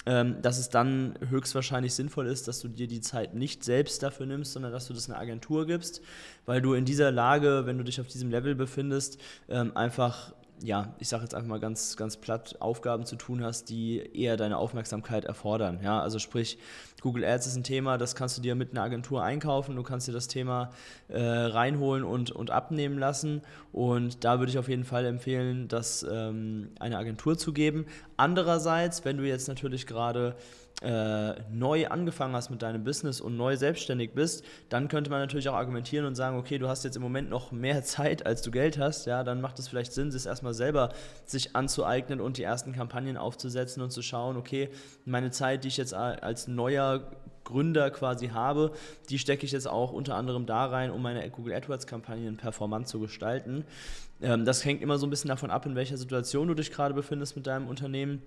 dass 0.05 0.57
es 0.57 0.67
dann 0.67 1.17
höchstwahrscheinlich 1.29 1.93
sinnvoll 1.93 2.27
ist, 2.27 2.50
dass 2.50 2.59
du 2.59 2.67
dir 2.67 2.88
die 2.88 3.00
Zeit 3.00 3.35
nicht 3.35 3.63
selbst 3.63 4.03
dafür 4.03 4.25
nimmst, 4.25 4.51
sondern 4.51 4.73
dass 4.73 4.88
du 4.88 4.93
das 4.93 5.09
einer 5.09 5.17
Agentur 5.17 5.65
gibst, 5.65 6.01
weil 6.45 6.62
du 6.62 6.73
in 6.73 6.83
dieser 6.83 7.09
Lage, 7.09 7.65
wenn 7.65 7.77
du 7.77 7.85
dich 7.85 8.01
auf 8.01 8.07
diesem 8.07 8.29
Level 8.29 8.53
befindest, 8.53 9.17
einfach 9.47 10.33
ja, 10.63 10.93
ich 10.98 11.10
sage 11.10 11.24
jetzt 11.24 11.36
einfach 11.36 11.50
mal 11.50 11.60
ganz, 11.60 11.98
ganz 11.98 12.15
platt, 12.15 12.55
Aufgaben 12.62 13.05
zu 13.05 13.17
tun 13.17 13.43
hast, 13.43 13.70
die 13.70 13.98
eher 13.98 14.38
deine 14.38 14.58
Aufmerksamkeit 14.58 15.25
erfordern. 15.25 15.82
Ja, 15.84 16.01
also 16.01 16.20
sprich, 16.20 16.58
Google 17.01 17.25
Ads 17.25 17.48
ist 17.48 17.58
ein 17.58 17.65
Thema, 17.65 17.98
das 17.98 18.15
kannst 18.15 18.38
du 18.38 18.41
dir 18.41 18.55
mit 18.55 18.72
einer 18.72 18.82
Agentur 18.82 19.24
einkaufen, 19.24 19.75
du 19.75 19.84
kannst 19.84 20.08
dir 20.08 20.13
das 20.13 20.29
Thema 20.29 20.72
äh, 21.10 21.22
reinholen 21.22 22.05
und, 22.05 22.32
und 22.32 22.50
abnehmen 22.50 22.98
lassen. 22.98 23.41
Und 23.74 24.24
da 24.24 24.39
würde 24.39 24.51
ich 24.51 24.58
auf 24.58 24.70
jeden 24.70 24.86
Fall 24.86 25.05
empfehlen, 25.05 25.67
das 25.67 26.05
ähm, 26.10 26.70
eine 26.79 26.98
Agentur 26.98 27.38
zu 27.38 27.51
geben. 27.51 27.86
Andererseits, 28.15 29.03
wenn 29.03 29.17
du 29.17 29.27
jetzt 29.27 29.50
natürlich 29.50 29.86
gerade 29.86 30.34
äh, 30.83 31.35
neu 31.49 31.87
angefangen 31.87 32.35
hast 32.35 32.49
mit 32.49 32.61
deinem 32.61 32.83
Business 32.83 33.21
und 33.21 33.37
neu 33.37 33.55
selbstständig 33.55 34.11
bist, 34.13 34.43
dann 34.69 34.89
könnte 34.89 35.09
man 35.09 35.19
natürlich 35.19 35.47
auch 35.49 35.55
argumentieren 35.55 36.05
und 36.05 36.15
sagen, 36.15 36.37
okay, 36.37 36.57
du 36.57 36.67
hast 36.67 36.83
jetzt 36.83 36.95
im 36.95 37.01
Moment 37.01 37.29
noch 37.29 37.51
mehr 37.51 37.83
Zeit, 37.83 38.25
als 38.25 38.41
du 38.41 38.51
Geld 38.51 38.77
hast, 38.77 39.05
ja, 39.05 39.23
dann 39.23 39.41
macht 39.41 39.59
es 39.59 39.67
vielleicht 39.67 39.93
Sinn, 39.93 40.11
sich 40.11 40.25
erstmal 40.25 40.53
selber 40.53 40.89
sich 41.25 41.55
anzueignen 41.55 42.19
und 42.19 42.37
die 42.37 42.43
ersten 42.43 42.73
Kampagnen 42.73 43.17
aufzusetzen 43.17 43.81
und 43.81 43.91
zu 43.91 44.01
schauen, 44.01 44.35
okay, 44.35 44.69
meine 45.05 45.31
Zeit, 45.31 45.63
die 45.63 45.69
ich 45.69 45.77
jetzt 45.77 45.93
als 45.93 46.47
neuer 46.47 47.11
Gründer 47.43 47.91
quasi 47.91 48.29
habe, 48.29 48.71
die 49.09 49.19
stecke 49.19 49.45
ich 49.45 49.51
jetzt 49.51 49.67
auch 49.67 49.91
unter 49.91 50.15
anderem 50.15 50.45
da 50.45 50.65
rein, 50.65 50.91
um 50.91 51.01
meine 51.01 51.29
Google 51.29 51.53
AdWords-Kampagnen 51.53 52.37
performant 52.37 52.87
zu 52.87 52.99
gestalten. 52.99 53.65
Ähm, 54.21 54.45
das 54.45 54.63
hängt 54.65 54.81
immer 54.81 54.97
so 54.97 55.07
ein 55.07 55.09
bisschen 55.09 55.29
davon 55.29 55.51
ab, 55.51 55.65
in 55.65 55.75
welcher 55.75 55.97
Situation 55.97 56.47
du 56.47 56.53
dich 56.53 56.71
gerade 56.71 56.93
befindest 56.93 57.35
mit 57.35 57.47
deinem 57.47 57.67
Unternehmen. 57.67 58.21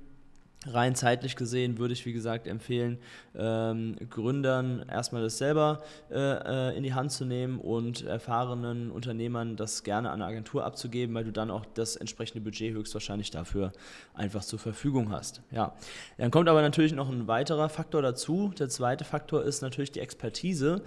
Rein 0.66 0.94
zeitlich 0.94 1.36
gesehen 1.36 1.78
würde 1.78 1.94
ich, 1.94 2.04
wie 2.06 2.12
gesagt, 2.12 2.46
empfehlen, 2.46 2.98
ähm, 3.34 3.96
Gründern 4.10 4.84
erstmal 4.88 5.22
das 5.22 5.38
selber 5.38 5.82
äh, 6.10 6.18
äh, 6.18 6.76
in 6.76 6.82
die 6.82 6.94
Hand 6.94 7.12
zu 7.12 7.24
nehmen 7.24 7.60
und 7.60 8.04
erfahrenen 8.04 8.90
Unternehmern 8.90 9.56
das 9.56 9.82
gerne 9.82 10.10
an 10.10 10.22
eine 10.22 10.26
Agentur 10.26 10.64
abzugeben, 10.64 11.14
weil 11.14 11.24
du 11.24 11.32
dann 11.32 11.50
auch 11.50 11.64
das 11.74 11.96
entsprechende 11.96 12.42
Budget 12.42 12.74
höchstwahrscheinlich 12.74 13.30
dafür 13.30 13.72
einfach 14.14 14.42
zur 14.42 14.58
Verfügung 14.58 15.10
hast. 15.10 15.40
Ja. 15.50 15.74
Dann 16.18 16.30
kommt 16.30 16.48
aber 16.48 16.62
natürlich 16.62 16.92
noch 16.92 17.10
ein 17.10 17.28
weiterer 17.28 17.68
Faktor 17.68 18.02
dazu. 18.02 18.52
Der 18.58 18.68
zweite 18.68 19.04
Faktor 19.04 19.44
ist 19.44 19.62
natürlich 19.62 19.92
die 19.92 20.00
Expertise. 20.00 20.82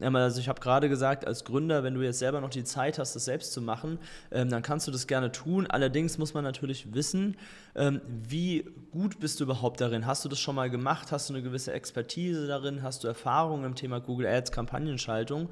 Also 0.00 0.40
ich 0.40 0.48
habe 0.48 0.60
gerade 0.60 0.88
gesagt, 0.88 1.24
als 1.24 1.44
Gründer, 1.44 1.84
wenn 1.84 1.94
du 1.94 2.02
jetzt 2.02 2.18
selber 2.18 2.40
noch 2.40 2.50
die 2.50 2.64
Zeit 2.64 2.98
hast, 2.98 3.14
das 3.14 3.26
selbst 3.26 3.52
zu 3.52 3.62
machen, 3.62 3.98
ähm, 4.32 4.50
dann 4.50 4.62
kannst 4.62 4.88
du 4.88 4.90
das 4.90 5.06
gerne 5.06 5.30
tun. 5.30 5.68
Allerdings 5.68 6.18
muss 6.18 6.34
man 6.34 6.42
natürlich 6.42 6.92
wissen, 6.92 7.36
ähm, 7.76 8.00
wie 8.28 8.64
gut 8.90 9.20
bist 9.20 9.38
du 9.38 9.44
überhaupt 9.44 9.80
darin? 9.80 10.04
Hast 10.04 10.24
du 10.24 10.28
das 10.28 10.40
schon 10.40 10.56
mal 10.56 10.68
gemacht? 10.68 11.12
Hast 11.12 11.28
du 11.28 11.34
eine 11.34 11.42
gewisse 11.42 11.72
Expertise 11.72 12.48
darin? 12.48 12.82
Hast 12.82 13.04
du 13.04 13.08
Erfahrung 13.08 13.64
im 13.64 13.76
Thema 13.76 14.00
Google 14.00 14.26
Ads, 14.26 14.50
Kampagnenschaltung? 14.50 15.48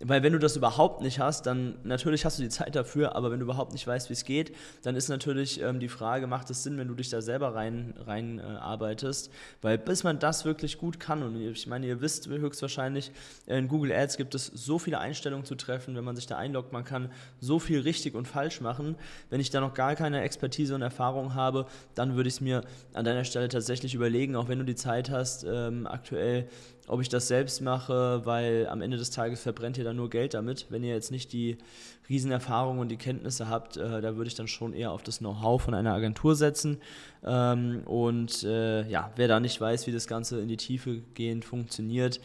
Weil 0.00 0.22
wenn 0.22 0.34
du 0.34 0.38
das 0.38 0.56
überhaupt 0.56 1.00
nicht 1.00 1.20
hast, 1.20 1.46
dann 1.46 1.78
natürlich 1.82 2.26
hast 2.26 2.38
du 2.38 2.42
die 2.42 2.50
Zeit 2.50 2.76
dafür, 2.76 3.16
aber 3.16 3.30
wenn 3.30 3.38
du 3.38 3.44
überhaupt 3.44 3.72
nicht 3.72 3.86
weißt, 3.86 4.10
wie 4.10 4.12
es 4.12 4.24
geht, 4.24 4.54
dann 4.82 4.94
ist 4.94 5.08
natürlich 5.08 5.62
ähm, 5.62 5.80
die 5.80 5.88
Frage, 5.88 6.26
macht 6.26 6.50
es 6.50 6.62
Sinn, 6.62 6.76
wenn 6.76 6.88
du 6.88 6.94
dich 6.94 7.08
da 7.08 7.22
selber 7.22 7.54
rein, 7.54 7.94
rein 8.04 8.38
äh, 8.38 8.42
arbeitest? 8.42 9.30
Weil 9.62 9.78
bis 9.78 10.04
man 10.04 10.18
das 10.18 10.44
wirklich 10.44 10.76
gut 10.76 11.00
kann, 11.00 11.22
und 11.22 11.40
ich 11.40 11.66
meine, 11.66 11.86
ihr 11.86 12.02
wisst 12.02 12.28
höchstwahrscheinlich, 12.28 13.10
in 13.46 13.68
Google 13.68 13.92
Ads 13.92 14.18
gibt 14.18 14.34
es 14.34 14.46
so 14.46 14.78
viele 14.78 14.98
Einstellungen 14.98 15.46
zu 15.46 15.54
treffen, 15.54 15.96
wenn 15.96 16.04
man 16.04 16.14
sich 16.14 16.26
da 16.26 16.36
einloggt, 16.36 16.74
man 16.74 16.84
kann 16.84 17.10
so 17.40 17.58
viel 17.58 17.80
richtig 17.80 18.14
und 18.14 18.28
falsch 18.28 18.60
machen. 18.60 18.96
Wenn 19.30 19.40
ich 19.40 19.48
da 19.48 19.60
noch 19.60 19.72
gar 19.72 19.94
keine 19.94 20.20
Expertise 20.20 20.74
und 20.74 20.82
Erfahrung 20.82 21.34
habe, 21.34 21.66
dann 21.94 22.16
würde 22.16 22.28
ich 22.28 22.34
es 22.34 22.40
mir 22.42 22.62
an 22.92 23.06
deiner 23.06 23.24
Stelle 23.24 23.48
tatsächlich 23.48 23.94
überlegen, 23.94 24.36
auch 24.36 24.48
wenn 24.48 24.58
du 24.58 24.64
die 24.66 24.74
Zeit 24.74 25.10
hast, 25.10 25.46
ähm, 25.48 25.86
aktuell 25.86 26.48
ob 26.86 27.00
ich 27.00 27.08
das 27.08 27.28
selbst 27.28 27.60
mache, 27.60 28.22
weil 28.24 28.66
am 28.68 28.80
Ende 28.80 28.96
des 28.96 29.10
Tages 29.10 29.40
verbrennt 29.40 29.78
ihr 29.78 29.84
dann 29.84 29.96
nur 29.96 30.10
Geld 30.10 30.34
damit. 30.34 30.66
Wenn 30.70 30.84
ihr 30.84 30.94
jetzt 30.94 31.10
nicht 31.10 31.32
die 31.32 31.58
Riesenerfahrung 32.08 32.78
und 32.78 32.88
die 32.88 32.96
Kenntnisse 32.96 33.48
habt, 33.48 33.76
äh, 33.76 34.00
da 34.00 34.16
würde 34.16 34.28
ich 34.28 34.34
dann 34.34 34.48
schon 34.48 34.72
eher 34.72 34.92
auf 34.92 35.02
das 35.02 35.18
Know-how 35.18 35.60
von 35.60 35.74
einer 35.74 35.92
Agentur 35.92 36.36
setzen. 36.36 36.78
Ähm, 37.24 37.82
und 37.84 38.44
äh, 38.44 38.88
ja, 38.88 39.10
wer 39.16 39.28
da 39.28 39.40
nicht 39.40 39.60
weiß, 39.60 39.86
wie 39.86 39.92
das 39.92 40.06
Ganze 40.06 40.40
in 40.40 40.48
die 40.48 40.56
Tiefe 40.56 41.02
gehend 41.14 41.44
funktioniert, 41.44 42.20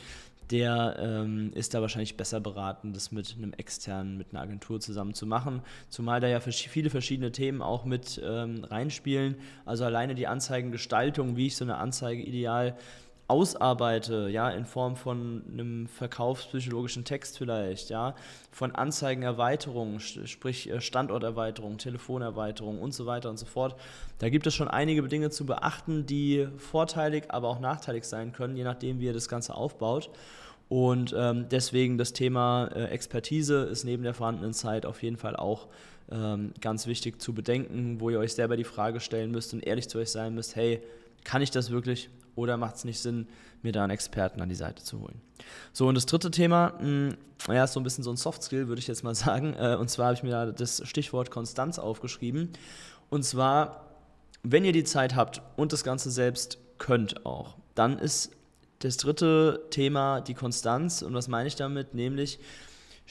der 0.51 0.97
ähm, 0.99 1.51
ist 1.53 1.73
da 1.73 1.81
wahrscheinlich 1.81 2.17
besser 2.17 2.41
beraten, 2.41 2.93
das 2.93 3.11
mit 3.11 3.35
einem 3.37 3.53
externen, 3.53 4.17
mit 4.17 4.27
einer 4.31 4.41
Agentur 4.41 4.81
zusammen 4.81 5.13
zu 5.13 5.25
machen. 5.25 5.61
Zumal 5.89 6.19
da 6.19 6.27
ja 6.27 6.41
viele 6.41 6.89
verschiedene 6.89 7.31
Themen 7.31 7.61
auch 7.61 7.85
mit 7.85 8.21
ähm, 8.23 8.63
reinspielen. 8.65 9.35
Also 9.65 9.85
alleine 9.85 10.13
die 10.13 10.27
Anzeigengestaltung, 10.27 11.37
wie 11.37 11.47
ich 11.47 11.55
so 11.55 11.63
eine 11.63 11.77
Anzeige 11.77 12.21
ideal 12.21 12.75
ausarbeite, 13.31 14.27
ja, 14.29 14.49
in 14.49 14.65
Form 14.65 14.97
von 14.97 15.41
einem 15.49 15.87
verkaufspsychologischen 15.87 17.05
Text 17.05 17.37
vielleicht, 17.37 17.89
ja, 17.89 18.13
von 18.51 18.75
Anzeigenerweiterung, 18.75 20.01
sprich 20.01 20.69
äh, 20.69 20.81
Standorterweiterung, 20.81 21.77
Telefonerweiterung 21.77 22.79
und 22.79 22.93
so 22.93 23.05
weiter 23.05 23.29
und 23.29 23.39
so 23.39 23.45
fort. 23.45 23.79
Da 24.19 24.27
gibt 24.27 24.47
es 24.47 24.53
schon 24.53 24.67
einige 24.67 25.01
Dinge 25.03 25.29
zu 25.29 25.45
beachten, 25.45 26.05
die 26.05 26.49
vorteilig, 26.57 27.23
aber 27.29 27.47
auch 27.47 27.61
nachteilig 27.61 28.03
sein 28.03 28.33
können, 28.33 28.57
je 28.57 28.65
nachdem, 28.65 28.99
wie 28.99 29.05
ihr 29.05 29.13
das 29.13 29.29
Ganze 29.29 29.55
aufbaut. 29.55 30.09
Und 30.67 31.15
ähm, 31.17 31.47
deswegen 31.49 31.97
das 31.97 32.11
Thema 32.11 32.67
äh, 32.75 32.85
Expertise 32.85 33.63
ist 33.63 33.85
neben 33.85 34.03
der 34.03 34.13
vorhandenen 34.13 34.53
Zeit 34.53 34.85
auf 34.85 35.03
jeden 35.03 35.17
Fall 35.17 35.37
auch 35.37 35.67
ähm, 36.11 36.53
ganz 36.59 36.85
wichtig 36.85 37.21
zu 37.21 37.33
bedenken, 37.33 38.01
wo 38.01 38.09
ihr 38.09 38.19
euch 38.19 38.33
selber 38.33 38.57
die 38.57 38.65
Frage 38.65 38.99
stellen 38.99 39.31
müsst 39.31 39.53
und 39.53 39.65
ehrlich 39.65 39.87
zu 39.87 39.99
euch 39.99 40.11
sein 40.11 40.35
müsst, 40.35 40.57
hey, 40.57 40.81
kann 41.23 41.41
ich 41.41 41.51
das 41.51 41.71
wirklich? 41.71 42.09
oder 42.35 42.57
macht 42.57 42.75
es 42.75 42.85
nicht 42.85 42.99
Sinn, 42.99 43.27
mir 43.61 43.71
da 43.71 43.83
einen 43.83 43.91
Experten 43.91 44.41
an 44.41 44.49
die 44.49 44.55
Seite 44.55 44.83
zu 44.83 44.99
holen? 44.99 45.21
So, 45.73 45.87
und 45.87 45.95
das 45.95 46.05
dritte 46.05 46.31
Thema, 46.31 46.73
mh, 46.79 46.81
hm, 46.81 47.17
ja, 47.49 47.63
ist 47.63 47.73
so 47.73 47.79
ein 47.79 47.83
bisschen 47.83 48.03
so 48.03 48.11
ein 48.11 48.17
Soft-Skill, 48.17 48.67
würde 48.67 48.79
ich 48.79 48.87
jetzt 48.87 49.03
mal 49.03 49.15
sagen. 49.15 49.55
Äh, 49.57 49.75
und 49.75 49.89
zwar 49.89 50.07
habe 50.07 50.15
ich 50.15 50.23
mir 50.23 50.31
da 50.31 50.45
das 50.47 50.81
Stichwort 50.87 51.31
Konstanz 51.31 51.79
aufgeschrieben. 51.79 52.49
Und 53.09 53.23
zwar, 53.23 53.87
wenn 54.43 54.65
ihr 54.65 54.73
die 54.73 54.83
Zeit 54.83 55.15
habt 55.15 55.41
und 55.57 55.73
das 55.73 55.83
Ganze 55.83 56.11
selbst 56.11 56.57
könnt 56.77 57.25
auch, 57.25 57.57
dann 57.75 57.99
ist 57.99 58.31
das 58.79 58.97
dritte 58.97 59.67
Thema 59.69 60.21
die 60.21 60.33
Konstanz. 60.33 61.01
Und 61.01 61.13
was 61.13 61.27
meine 61.27 61.47
ich 61.47 61.55
damit? 61.55 61.93
Nämlich, 61.93 62.39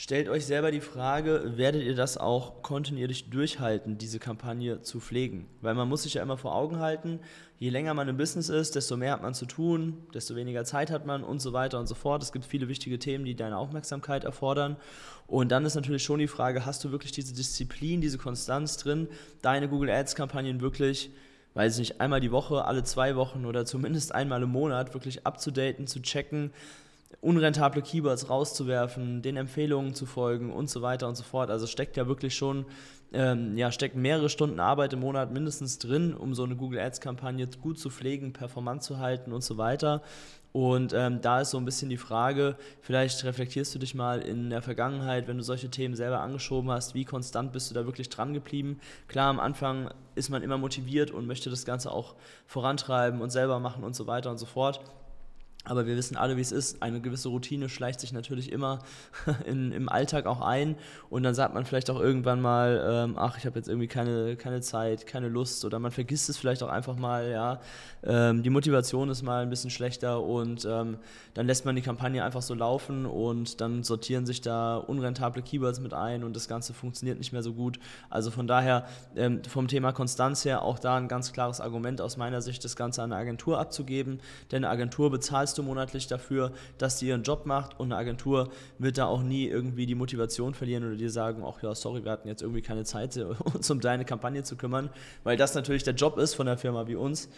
Stellt 0.03 0.31
euch 0.31 0.47
selber 0.47 0.71
die 0.71 0.81
Frage, 0.81 1.59
werdet 1.59 1.83
ihr 1.83 1.95
das 1.95 2.17
auch 2.17 2.63
kontinuierlich 2.63 3.29
durchhalten, 3.29 3.99
diese 3.99 4.19
Kampagne 4.19 4.81
zu 4.81 4.99
pflegen? 4.99 5.47
Weil 5.61 5.75
man 5.75 5.91
muss 5.91 6.05
sich 6.05 6.15
ja 6.15 6.23
immer 6.23 6.39
vor 6.39 6.55
Augen 6.55 6.79
halten, 6.79 7.21
je 7.59 7.69
länger 7.69 7.93
man 7.93 8.09
im 8.09 8.17
Business 8.17 8.49
ist, 8.49 8.77
desto 8.77 8.97
mehr 8.97 9.13
hat 9.13 9.21
man 9.21 9.35
zu 9.35 9.45
tun, 9.45 9.99
desto 10.15 10.37
weniger 10.37 10.65
Zeit 10.65 10.91
hat 10.91 11.05
man 11.05 11.23
und 11.23 11.41
so 11.41 11.53
weiter 11.53 11.79
und 11.79 11.87
so 11.87 11.95
fort. 11.95 12.23
Es 12.23 12.33
gibt 12.33 12.47
viele 12.47 12.67
wichtige 12.67 12.99
Themen, 12.99 13.27
die 13.27 13.35
deine 13.35 13.59
Aufmerksamkeit 13.59 14.25
erfordern. 14.25 14.79
Und 15.27 15.53
dann 15.53 15.67
ist 15.67 15.75
natürlich 15.75 16.03
schon 16.03 16.19
die 16.19 16.29
Frage, 16.29 16.65
hast 16.65 16.83
du 16.83 16.93
wirklich 16.93 17.13
diese 17.13 17.35
Disziplin, 17.35 18.01
diese 18.01 18.17
Konstanz 18.17 18.79
drin, 18.79 19.07
deine 19.43 19.69
Google 19.69 19.91
Ads-Kampagnen 19.91 20.63
wirklich 20.63 21.11
weiß 21.53 21.75
ich 21.75 21.91
nicht, 21.91 22.01
einmal 22.01 22.21
die 22.21 22.31
Woche, 22.31 22.65
alle 22.65 22.85
zwei 22.85 23.17
Wochen 23.17 23.45
oder 23.45 23.67
zumindest 23.67 24.15
einmal 24.15 24.41
im 24.45 24.51
Monat 24.51 24.95
wirklich 24.95 25.27
abzudaten, 25.27 25.89
zu 25.89 26.01
checken, 26.01 26.53
unrentable 27.21 27.83
Keywords 27.83 28.31
rauszuwerfen, 28.31 29.23
den 29.23 29.37
Empfehlungen 29.37 29.95
zu 29.95 30.07
folgen 30.07 30.53
und 30.53 30.71
so 30.71 30.81
weiter 30.81 31.09
und 31.09 31.17
so 31.17 31.23
fort. 31.23 31.51
Also 31.51 31.67
steckt 31.67 31.97
ja 31.97 32.07
wirklich 32.07 32.35
schon, 32.35 32.65
ähm, 33.13 33.59
ja, 33.59 33.73
steckt 33.73 33.97
mehrere 33.97 34.29
Stunden 34.29 34.61
Arbeit 34.61 34.93
im 34.93 35.01
Monat 35.01 35.33
mindestens 35.33 35.79
drin, 35.79 36.15
um 36.15 36.35
so 36.35 36.45
eine 36.45 36.57
Google 36.57 36.81
Ads-Kampagne 36.81 37.47
gut 37.61 37.79
zu 37.79 37.91
pflegen, 37.91 38.33
performant 38.33 38.83
zu 38.83 38.99
halten 38.99 39.33
und 39.33 39.43
so 39.43 39.59
weiter. 39.59 40.03
Und 40.53 40.93
ähm, 40.95 41.21
da 41.21 41.43
ist 41.43 41.51
so 41.51 41.59
ein 41.59 41.65
bisschen 41.65 41.91
die 41.91 41.97
Frage, 41.97 42.57
vielleicht 42.81 43.23
reflektierst 43.25 43.73
du 43.75 43.79
dich 43.79 43.95
mal 43.95 44.21
in 44.21 44.51
der 44.51 44.63
Vergangenheit, 44.63 45.29
wenn 45.29 45.37
du 45.37 45.45
solche 45.45 45.71
Themen 45.71 45.95
selber 45.95 46.21
angeschoben 46.21 46.71
hast, 46.71 46.95
wie 46.95 47.05
konstant 47.05 47.53
bist 47.53 47.71
du 47.71 47.75
da 47.75 47.87
wirklich 47.87 48.09
dran 48.09 48.35
geblieben? 48.35 48.81
Klar, 49.07 49.31
am 49.31 49.39
Anfang 49.39 49.91
ist 50.17 50.29
man 50.29 50.43
immer 50.43 50.59
motiviert 50.59 51.13
und 51.13 51.27
möchte 51.27 51.51
das 51.51 51.65
Ganze 51.65 51.93
auch 51.93 52.17
vorantreiben 52.47 53.21
und 53.21 53.31
selber 53.31 53.61
machen 53.61 53.85
und 53.85 53.95
so 53.95 54.09
weiter 54.09 54.31
und 54.31 54.39
so 54.39 54.47
fort. 54.47 54.81
Aber 55.67 55.87
wir 55.87 55.95
wissen 55.95 56.17
alle, 56.17 56.39
wie 56.39 56.41
es 56.41 56.53
ist. 56.53 56.83
Eine 56.83 57.03
gewisse 57.03 57.29
Routine 57.29 57.69
schleicht 57.69 58.01
sich 58.01 58.15
natürlich 58.15 58.51
immer 58.51 58.79
in, 59.47 59.73
im 59.73 59.91
Alltag 59.91 60.25
auch 60.25 60.41
ein. 60.41 60.77
Und 61.11 61.23
dann 61.23 61.35
sagt 61.35 61.53
man 61.53 61.67
vielleicht 61.67 61.91
auch 61.91 62.01
irgendwann 62.01 62.41
mal, 62.41 62.83
ähm, 62.89 63.19
ach, 63.19 63.37
ich 63.37 63.45
habe 63.45 63.59
jetzt 63.59 63.69
irgendwie 63.69 63.87
keine, 63.87 64.37
keine 64.37 64.63
Zeit, 64.63 65.07
keine 65.07 65.29
Lust. 65.29 65.67
Oder 65.67 65.79
man 65.79 65.91
vergisst 65.91 66.31
es 66.31 66.39
vielleicht 66.39 66.63
auch 66.63 66.71
einfach 66.71 66.97
mal, 66.97 67.31
ja. 67.31 67.61
Ähm, 68.03 68.43
die 68.43 68.49
Motivation 68.49 69.11
ist 69.11 69.23
mal 69.23 69.43
ein 69.43 69.51
bisschen 69.51 69.69
schlechter 69.69 70.23
und 70.23 70.65
ähm, 70.65 70.97
dann 71.35 71.47
lässt 71.47 71.67
man 71.67 71.77
die 71.77 71.83
Kampagne 71.83 72.25
einfach 72.25 72.41
so 72.41 72.55
laufen 72.55 73.05
und 73.05 73.61
dann 73.61 73.83
sortieren 73.83 74.25
sich 74.25 74.41
da 74.41 74.79
unrentable 74.79 75.43
Keywords 75.43 75.81
mit 75.81 75.93
ein 75.93 76.25
und 76.25 76.35
das 76.35 76.49
Ganze 76.49 76.73
funktioniert 76.73 77.19
nicht 77.19 77.33
mehr 77.33 77.43
so 77.43 77.53
gut. 77.53 77.79
Also 78.09 78.31
von 78.31 78.47
daher 78.47 78.87
ähm, 79.15 79.45
vom 79.45 79.69
Thema 79.69 79.93
Konstanz 79.93 80.47
her 80.47 80.63
auch 80.63 80.79
da 80.79 80.97
ein 80.97 81.09
ganz 81.09 81.35
klares 81.35 81.61
Argument 81.61 82.01
aus 82.01 82.17
meiner 82.17 82.41
Sicht, 82.41 82.65
das 82.65 82.77
Ganze 82.77 83.03
an 83.03 83.13
eine 83.13 83.21
Agentur 83.21 83.59
abzugeben. 83.59 84.21
Denn 84.51 84.65
eine 84.65 84.73
Agentur 84.73 85.11
bezahlt 85.11 85.50
zahlst 85.51 85.59
du 85.59 85.63
monatlich 85.65 86.07
dafür, 86.07 86.53
dass 86.79 86.99
die 86.99 87.09
ihren 87.09 87.25
Job 87.25 87.45
macht 87.45 87.81
und 87.81 87.91
eine 87.91 87.97
Agentur 87.97 88.51
wird 88.79 88.99
da 88.99 89.07
auch 89.07 89.23
nie 89.23 89.47
irgendwie 89.47 89.85
die 89.85 89.97
Motivation 89.97 90.55
verlieren 90.55 90.85
oder 90.85 90.95
dir 90.95 91.11
sagen, 91.11 91.43
ach 91.45 91.61
ja, 91.61 91.75
sorry, 91.75 92.05
wir 92.05 92.13
hatten 92.13 92.29
jetzt 92.29 92.43
irgendwie 92.43 92.63
keine 92.63 92.85
Zeit, 92.85 93.17
uns 93.55 93.69
um 93.69 93.81
deine 93.81 94.05
Kampagne 94.05 94.45
zu 94.45 94.57
kümmern, 94.57 94.91
weil 95.25 95.37
das 95.37 95.55
natürlich 95.55 95.83
der 95.83 95.95
Job 95.95 96.19
ist 96.19 96.35
von 96.35 96.47
der 96.47 96.57
Firma 96.57 96.87
wie 96.87 96.95
uns. 96.95 97.29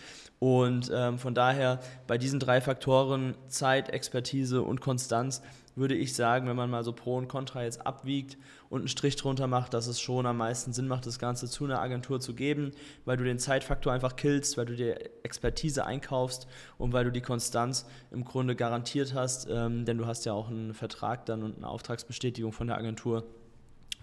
Und 0.41 0.91
ähm, 0.93 1.19
von 1.19 1.35
daher 1.35 1.81
bei 2.07 2.19
diesen 2.19 2.39
drei 2.39 2.61
Faktoren, 2.61 3.35
Zeit, 3.49 3.89
Expertise 3.89 4.61
und 4.61 4.81
Konstanz, 4.81 5.41
würde 5.75 5.95
ich 5.95 6.15
sagen, 6.15 6.47
wenn 6.47 6.57
man 6.57 6.71
mal 6.71 6.85
so 6.85 6.93
Pro 6.93 7.17
und 7.17 7.29
Contra 7.29 7.63
jetzt 7.63 7.87
abwiegt 7.87 8.37
und 8.69 8.81
einen 8.81 8.89
Strich 8.89 9.17
drunter 9.17 9.47
macht, 9.47 9.75
dass 9.75 9.87
es 9.87 10.01
schon 10.01 10.27
am 10.27 10.37
meisten 10.37 10.73
Sinn 10.73 10.89
macht, 10.89 11.07
das 11.07 11.19
Ganze 11.19 11.49
zu 11.49 11.65
einer 11.65 11.81
Agentur 11.81 12.21
zu 12.21 12.35
geben, 12.35 12.73
weil 13.05 13.17
du 13.17 13.25
den 13.25 13.39
Zeitfaktor 13.39 13.93
einfach 13.93 14.17
killst, 14.17 14.57
weil 14.57 14.67
du 14.67 14.77
dir 14.77 14.99
Expertise 15.23 15.87
einkaufst 15.87 16.47
und 16.79 16.93
weil 16.93 17.05
du 17.05 17.13
die 17.13 17.21
Konstanz 17.21 17.87
im 18.11 18.25
Grunde 18.25 18.55
garantiert 18.55 19.15
hast, 19.15 19.49
ähm, 19.51 19.85
denn 19.85 19.99
du 19.99 20.07
hast 20.07 20.25
ja 20.25 20.33
auch 20.33 20.49
einen 20.49 20.75
Vertrag 20.75 21.27
dann 21.27 21.43
und 21.43 21.57
eine 21.57 21.69
Auftragsbestätigung 21.69 22.53
von 22.53 22.67
der 22.67 22.79
Agentur 22.79 23.25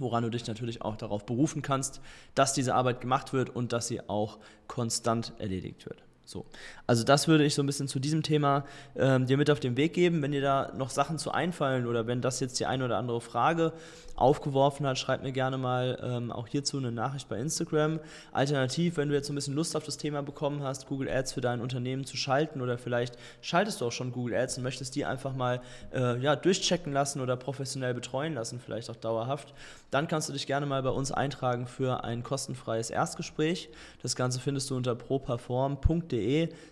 woran 0.02 0.24
du 0.24 0.30
dich 0.30 0.48
natürlich 0.48 0.82
auch 0.82 0.96
darauf 0.96 1.26
berufen 1.26 1.62
kannst, 1.62 2.00
dass 2.34 2.54
diese 2.54 2.74
Arbeit 2.74 3.02
gemacht 3.02 3.34
wird 3.34 3.50
und 3.54 3.74
dass 3.74 3.90
sie 3.90 4.08
auch 4.08 4.40
konstant 4.68 5.34
erledigt 5.40 5.86
wird. 5.86 6.04
So. 6.30 6.46
Also 6.86 7.04
das 7.04 7.28
würde 7.28 7.44
ich 7.44 7.56
so 7.56 7.64
ein 7.64 7.66
bisschen 7.66 7.88
zu 7.88 8.00
diesem 8.00 8.22
Thema 8.22 8.64
ähm, 8.96 9.26
dir 9.26 9.36
mit 9.36 9.50
auf 9.50 9.60
den 9.60 9.78
Weg 9.78 9.94
geben. 9.94 10.22
Wenn 10.22 10.32
dir 10.32 10.42
da 10.44 10.72
noch 10.78 10.92
Sachen 10.92 11.18
zu 11.18 11.32
einfallen 11.32 11.88
oder 11.88 12.06
wenn 12.06 12.22
das 12.22 12.40
jetzt 12.40 12.60
die 12.60 12.68
eine 12.68 12.86
oder 12.86 12.98
andere 12.98 13.20
Frage 13.20 13.74
aufgeworfen 14.16 14.86
hat, 14.86 15.00
schreib 15.00 15.24
mir 15.24 15.32
gerne 15.32 15.58
mal 15.58 15.98
ähm, 16.04 16.32
auch 16.32 16.46
hierzu 16.46 16.78
eine 16.78 16.92
Nachricht 16.92 17.30
bei 17.30 17.40
Instagram. 17.40 18.00
Alternativ, 18.32 18.98
wenn 18.98 19.10
du 19.10 19.16
jetzt 19.16 19.26
so 19.26 19.34
ein 19.34 19.36
bisschen 19.36 19.56
Lust 19.56 19.76
auf 19.76 19.86
das 19.86 19.98
Thema 19.98 20.22
bekommen 20.22 20.62
hast, 20.62 20.88
Google 20.88 21.10
Ads 21.10 21.34
für 21.34 21.42
dein 21.42 21.62
Unternehmen 21.62 22.06
zu 22.06 22.16
schalten 22.16 22.62
oder 22.62 22.78
vielleicht 22.78 23.18
schaltest 23.42 23.82
du 23.82 23.88
auch 23.88 23.92
schon 23.92 24.12
Google 24.12 24.36
Ads 24.36 24.58
und 24.58 24.64
möchtest 24.64 24.96
die 24.96 25.06
einfach 25.06 25.34
mal 25.34 25.62
äh, 25.94 26.20
ja, 26.20 26.36
durchchecken 26.36 26.94
lassen 26.94 27.22
oder 27.22 27.38
professionell 27.38 27.96
betreuen 27.96 28.36
lassen, 28.36 28.60
vielleicht 28.64 28.92
auch 28.92 28.98
dauerhaft, 28.98 29.54
dann 29.90 30.08
kannst 30.08 30.30
du 30.30 30.34
dich 30.34 30.46
gerne 30.46 30.68
mal 30.68 30.84
bei 30.84 30.90
uns 30.90 31.12
eintragen 31.12 31.66
für 31.66 32.04
ein 32.04 32.22
kostenfreies 32.22 32.92
Erstgespräch. 32.92 33.70
Das 34.04 34.16
Ganze 34.16 34.40
findest 34.40 34.70
du 34.70 34.76
unter 34.76 34.96
properform.de 34.96 36.19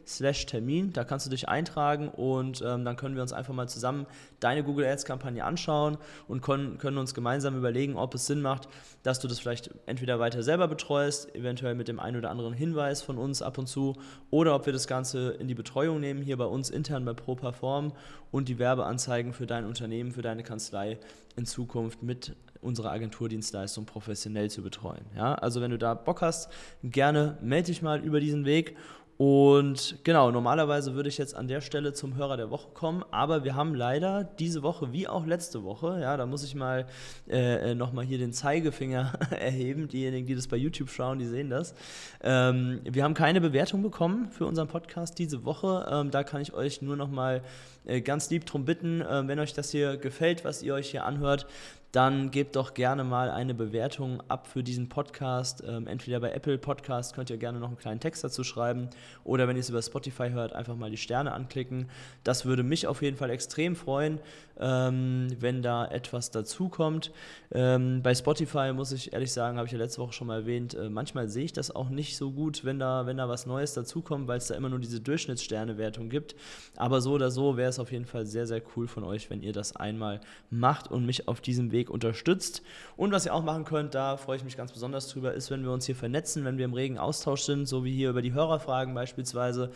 slash 0.05 0.45
Termin. 0.45 0.93
Da 0.93 1.03
kannst 1.03 1.25
du 1.25 1.29
dich 1.29 1.47
eintragen 1.47 2.09
und 2.09 2.61
ähm, 2.65 2.85
dann 2.85 2.95
können 2.95 3.15
wir 3.15 3.21
uns 3.21 3.33
einfach 3.33 3.53
mal 3.53 3.67
zusammen 3.67 4.05
deine 4.39 4.63
Google 4.63 4.85
Ads 4.85 5.05
Kampagne 5.05 5.43
anschauen 5.43 5.97
und 6.27 6.41
können, 6.41 6.77
können 6.77 6.97
uns 6.97 7.13
gemeinsam 7.13 7.57
überlegen, 7.57 7.95
ob 7.95 8.13
es 8.15 8.27
Sinn 8.27 8.41
macht, 8.41 8.67
dass 9.03 9.19
du 9.19 9.27
das 9.27 9.39
vielleicht 9.39 9.71
entweder 9.85 10.19
weiter 10.19 10.43
selber 10.43 10.67
betreust, 10.67 11.33
eventuell 11.35 11.75
mit 11.75 11.87
dem 11.87 11.99
einen 11.99 12.17
oder 12.17 12.29
anderen 12.29 12.53
Hinweis 12.53 13.01
von 13.01 13.17
uns 13.17 13.41
ab 13.41 13.57
und 13.57 13.67
zu, 13.67 13.95
oder 14.29 14.55
ob 14.55 14.65
wir 14.65 14.73
das 14.73 14.87
Ganze 14.87 15.31
in 15.31 15.47
die 15.47 15.55
Betreuung 15.55 15.99
nehmen, 15.99 16.21
hier 16.21 16.37
bei 16.37 16.45
uns 16.45 16.69
intern 16.69 17.05
bei 17.05 17.13
ProPerform 17.13 17.93
und 18.31 18.49
die 18.49 18.59
Werbeanzeigen 18.59 19.33
für 19.33 19.47
dein 19.47 19.65
Unternehmen, 19.65 20.11
für 20.11 20.21
deine 20.21 20.43
Kanzlei 20.43 20.99
in 21.35 21.45
Zukunft 21.45 22.03
mit 22.03 22.35
unserer 22.61 22.91
Agenturdienstleistung 22.91 23.85
professionell 23.85 24.49
zu 24.49 24.61
betreuen. 24.61 25.05
Ja, 25.15 25.35
also 25.35 25.61
wenn 25.61 25.71
du 25.71 25.77
da 25.77 25.93
Bock 25.93 26.21
hast, 26.21 26.51
gerne 26.83 27.37
melde 27.41 27.67
dich 27.67 27.81
mal 27.81 28.03
über 28.03 28.19
diesen 28.19 28.45
Weg 28.45 28.75
und 29.17 29.97
genau, 30.03 30.29
normalerweise 30.29 30.93
würde 30.93 31.09
ich 31.09 31.17
jetzt 31.17 31.35
an 31.35 31.47
der 31.47 31.61
Stelle 31.61 31.93
zum 31.93 32.15
Hörer 32.15 32.37
der 32.37 32.51
Woche 32.51 32.67
kommen, 32.73 33.03
aber 33.09 33.43
wir 33.43 33.55
haben 33.55 33.73
leider 33.73 34.23
diese 34.23 34.61
Woche 34.61 34.93
wie 34.93 35.07
auch 35.07 35.25
letzte 35.25 35.63
Woche, 35.63 35.99
ja, 35.99 36.15
da 36.17 36.27
muss 36.27 36.43
ich 36.43 36.53
mal 36.53 36.85
äh, 37.27 37.73
nochmal 37.73 38.05
hier 38.05 38.19
den 38.19 38.31
Zeigefinger 38.31 39.13
erheben. 39.31 39.87
Diejenigen, 39.87 40.27
die 40.27 40.35
das 40.35 40.47
bei 40.47 40.57
YouTube 40.57 40.91
schauen, 40.91 41.17
die 41.17 41.25
sehen 41.25 41.49
das. 41.49 41.73
Ähm, 42.21 42.81
wir 42.83 43.03
haben 43.03 43.15
keine 43.15 43.41
Bewertung 43.41 43.81
bekommen 43.81 44.29
für 44.29 44.45
unseren 44.45 44.67
Podcast 44.67 45.17
diese 45.17 45.43
Woche. 45.45 45.87
Ähm, 45.91 46.11
da 46.11 46.23
kann 46.23 46.41
ich 46.41 46.53
euch 46.53 46.83
nur 46.83 46.95
nochmal 46.95 47.41
äh, 47.87 48.01
ganz 48.01 48.29
lieb 48.29 48.45
drum 48.45 48.65
bitten, 48.65 49.01
äh, 49.01 49.27
wenn 49.27 49.39
euch 49.39 49.53
das 49.53 49.71
hier 49.71 49.97
gefällt, 49.97 50.45
was 50.45 50.61
ihr 50.61 50.75
euch 50.75 50.91
hier 50.91 51.05
anhört, 51.05 51.47
dann 51.91 52.31
gebt 52.31 52.55
doch 52.57 52.73
gerne 52.73 53.03
mal 53.03 53.29
eine 53.29 53.53
Bewertung 53.53 54.21
ab 54.27 54.47
für 54.47 54.61
diesen 54.61 54.89
Podcast. 54.89 55.63
Ähm, 55.65 55.87
entweder 55.87 56.19
bei 56.19 56.31
Apple 56.31 56.57
Podcast 56.57 57.15
könnt 57.15 57.29
ihr 57.29 57.37
gerne 57.37 57.59
noch 57.59 57.69
einen 57.69 57.77
kleinen 57.77 58.01
Text 58.01 58.23
dazu 58.23 58.43
schreiben 58.43 58.89
oder 59.23 59.47
wenn 59.47 59.55
ihr 59.55 59.61
es 59.61 59.69
über 59.69 59.81
Spotify 59.81 60.29
hört, 60.29 60.53
einfach 60.53 60.75
mal 60.75 60.91
die 60.91 60.97
Sterne 60.97 61.31
anklicken. 61.31 61.89
Das 62.23 62.45
würde 62.45 62.63
mich 62.63 62.87
auf 62.87 63.01
jeden 63.01 63.15
Fall 63.15 63.29
extrem 63.29 63.75
freuen, 63.75 64.19
ähm, 64.59 65.27
wenn 65.39 65.61
da 65.61 65.85
etwas 65.85 66.29
dazukommt. 66.29 67.11
Ähm, 67.51 68.01
bei 68.03 68.13
Spotify 68.13 68.73
muss 68.73 68.91
ich 68.91 69.13
ehrlich 69.13 69.31
sagen, 69.31 69.57
habe 69.57 69.67
ich 69.67 69.71
ja 69.71 69.77
letzte 69.77 70.01
Woche 70.01 70.13
schon 70.13 70.27
mal 70.27 70.41
erwähnt, 70.41 70.73
äh, 70.73 70.89
manchmal 70.89 71.29
sehe 71.29 71.45
ich 71.45 71.53
das 71.53 71.73
auch 71.73 71.89
nicht 71.89 72.17
so 72.17 72.31
gut, 72.31 72.65
wenn 72.65 72.79
da, 72.79 73.05
wenn 73.05 73.17
da 73.17 73.29
was 73.29 73.45
Neues 73.45 73.73
dazukommt, 73.73 74.27
weil 74.27 74.39
es 74.39 74.47
da 74.47 74.55
immer 74.55 74.69
nur 74.69 74.79
diese 74.79 74.99
Durchschnittssternewertung 74.99 76.09
gibt. 76.09 76.35
Aber 76.75 76.99
so 76.99 77.13
oder 77.13 77.31
so 77.31 77.55
wäre 77.55 77.69
es 77.69 77.79
auf 77.79 77.93
jeden 77.93 78.05
Fall 78.05 78.25
sehr, 78.25 78.45
sehr 78.45 78.61
cool 78.75 78.87
von 78.87 79.05
euch, 79.05 79.29
wenn 79.29 79.41
ihr 79.41 79.53
das 79.53 79.75
einmal 79.75 80.19
macht 80.49 80.91
und 80.91 81.05
mich 81.05 81.29
auf 81.29 81.39
diesem 81.39 81.71
Weg 81.71 81.76
Weg 81.77 81.89
unterstützt. 81.89 82.63
Und 82.95 83.11
was 83.11 83.25
ihr 83.25 83.33
auch 83.33 83.43
machen 83.43 83.65
könnt, 83.65 83.93
da 83.93 84.17
freue 84.17 84.37
ich 84.37 84.43
mich 84.43 84.57
ganz 84.57 84.71
besonders 84.71 85.07
drüber, 85.07 85.33
ist, 85.33 85.51
wenn 85.51 85.63
wir 85.63 85.71
uns 85.71 85.85
hier 85.85 85.95
vernetzen, 85.95 86.43
wenn 86.43 86.57
wir 86.57 86.65
im 86.65 86.73
regen 86.73 86.97
Austausch 86.97 87.43
sind, 87.43 87.67
so 87.67 87.85
wie 87.85 87.93
hier 87.93 88.09
über 88.09 88.21
die 88.21 88.33
Hörerfragen 88.33 88.93
beispielsweise 88.93 89.71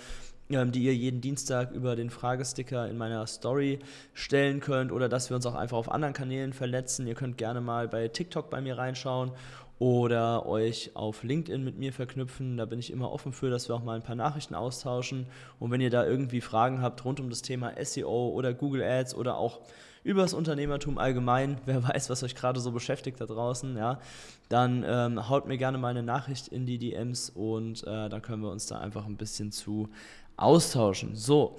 ähm, 0.50 0.72
die 0.72 0.84
ihr 0.84 0.96
jeden 0.96 1.22
Dienstag 1.22 1.72
über 1.72 1.96
den 1.96 2.10
Fragesticker 2.10 2.90
in 2.90 2.98
meiner 2.98 3.26
Story 3.28 3.80
stellen 4.14 4.60
könnt 4.60 4.92
oder 4.92 5.08
dass 5.08 5.30
wir 5.30 5.36
uns 5.36 5.46
auch 5.46 5.56
einfach 5.56 5.78
auf 5.78 5.92
anderen 5.92 6.14
Kanälen 6.14 6.52
vernetzen. 6.52 7.08
Ihr 7.08 7.16
könnt 7.16 7.38
gerne 7.38 7.62
mal 7.62 7.88
bei 7.88 8.08
TikTok 8.08 8.50
bei 8.50 8.60
mir 8.60 8.78
reinschauen 8.78 9.32
oder 9.82 10.46
euch 10.46 10.92
auf 10.94 11.24
LinkedIn 11.24 11.64
mit 11.64 11.80
mir 11.80 11.92
verknüpfen. 11.92 12.56
Da 12.56 12.66
bin 12.66 12.78
ich 12.78 12.92
immer 12.92 13.12
offen 13.12 13.34
für, 13.34 13.50
dass 13.50 13.68
wir 13.68 13.76
auch 13.76 13.84
mal 13.84 13.96
ein 13.96 14.04
paar 14.04 14.16
Nachrichten 14.16 14.54
austauschen. 14.54 15.26
Und 15.60 15.72
wenn 15.72 15.82
ihr 15.82 15.90
da 15.90 16.06
irgendwie 16.06 16.40
Fragen 16.40 16.84
habt 16.84 17.04
rund 17.04 17.20
um 17.20 17.32
das 17.32 17.42
Thema 17.42 17.74
SEO 17.84 18.30
oder 18.30 18.54
Google 18.54 18.84
Ads 18.84 19.16
oder 19.16 19.38
auch 19.38 19.62
über 20.04 20.22
das 20.22 20.34
Unternehmertum 20.34 20.98
allgemein, 20.98 21.58
wer 21.66 21.84
weiß, 21.84 22.10
was 22.10 22.24
euch 22.24 22.36
gerade 22.36 22.60
so 22.60 22.72
beschäftigt 22.72 23.22
da 23.22 23.26
draußen, 23.26 23.78
ja, 23.78 24.00
dann 24.50 24.84
ähm, 24.88 25.30
haut 25.30 25.48
mir 25.48 25.58
gerne 25.58 25.78
mal 25.78 25.90
eine 25.90 26.04
Nachricht 26.04 26.48
in 26.48 26.66
die 26.66 26.78
DMs 26.78 27.30
und 27.30 27.84
äh, 27.84 28.10
dann 28.10 28.22
können 28.22 28.42
wir 28.42 28.52
uns 28.52 28.66
da 28.66 28.80
einfach 28.80 29.06
ein 29.06 29.18
bisschen 29.18 29.52
zu 29.52 29.90
austauschen. 30.38 31.16
So, 31.16 31.58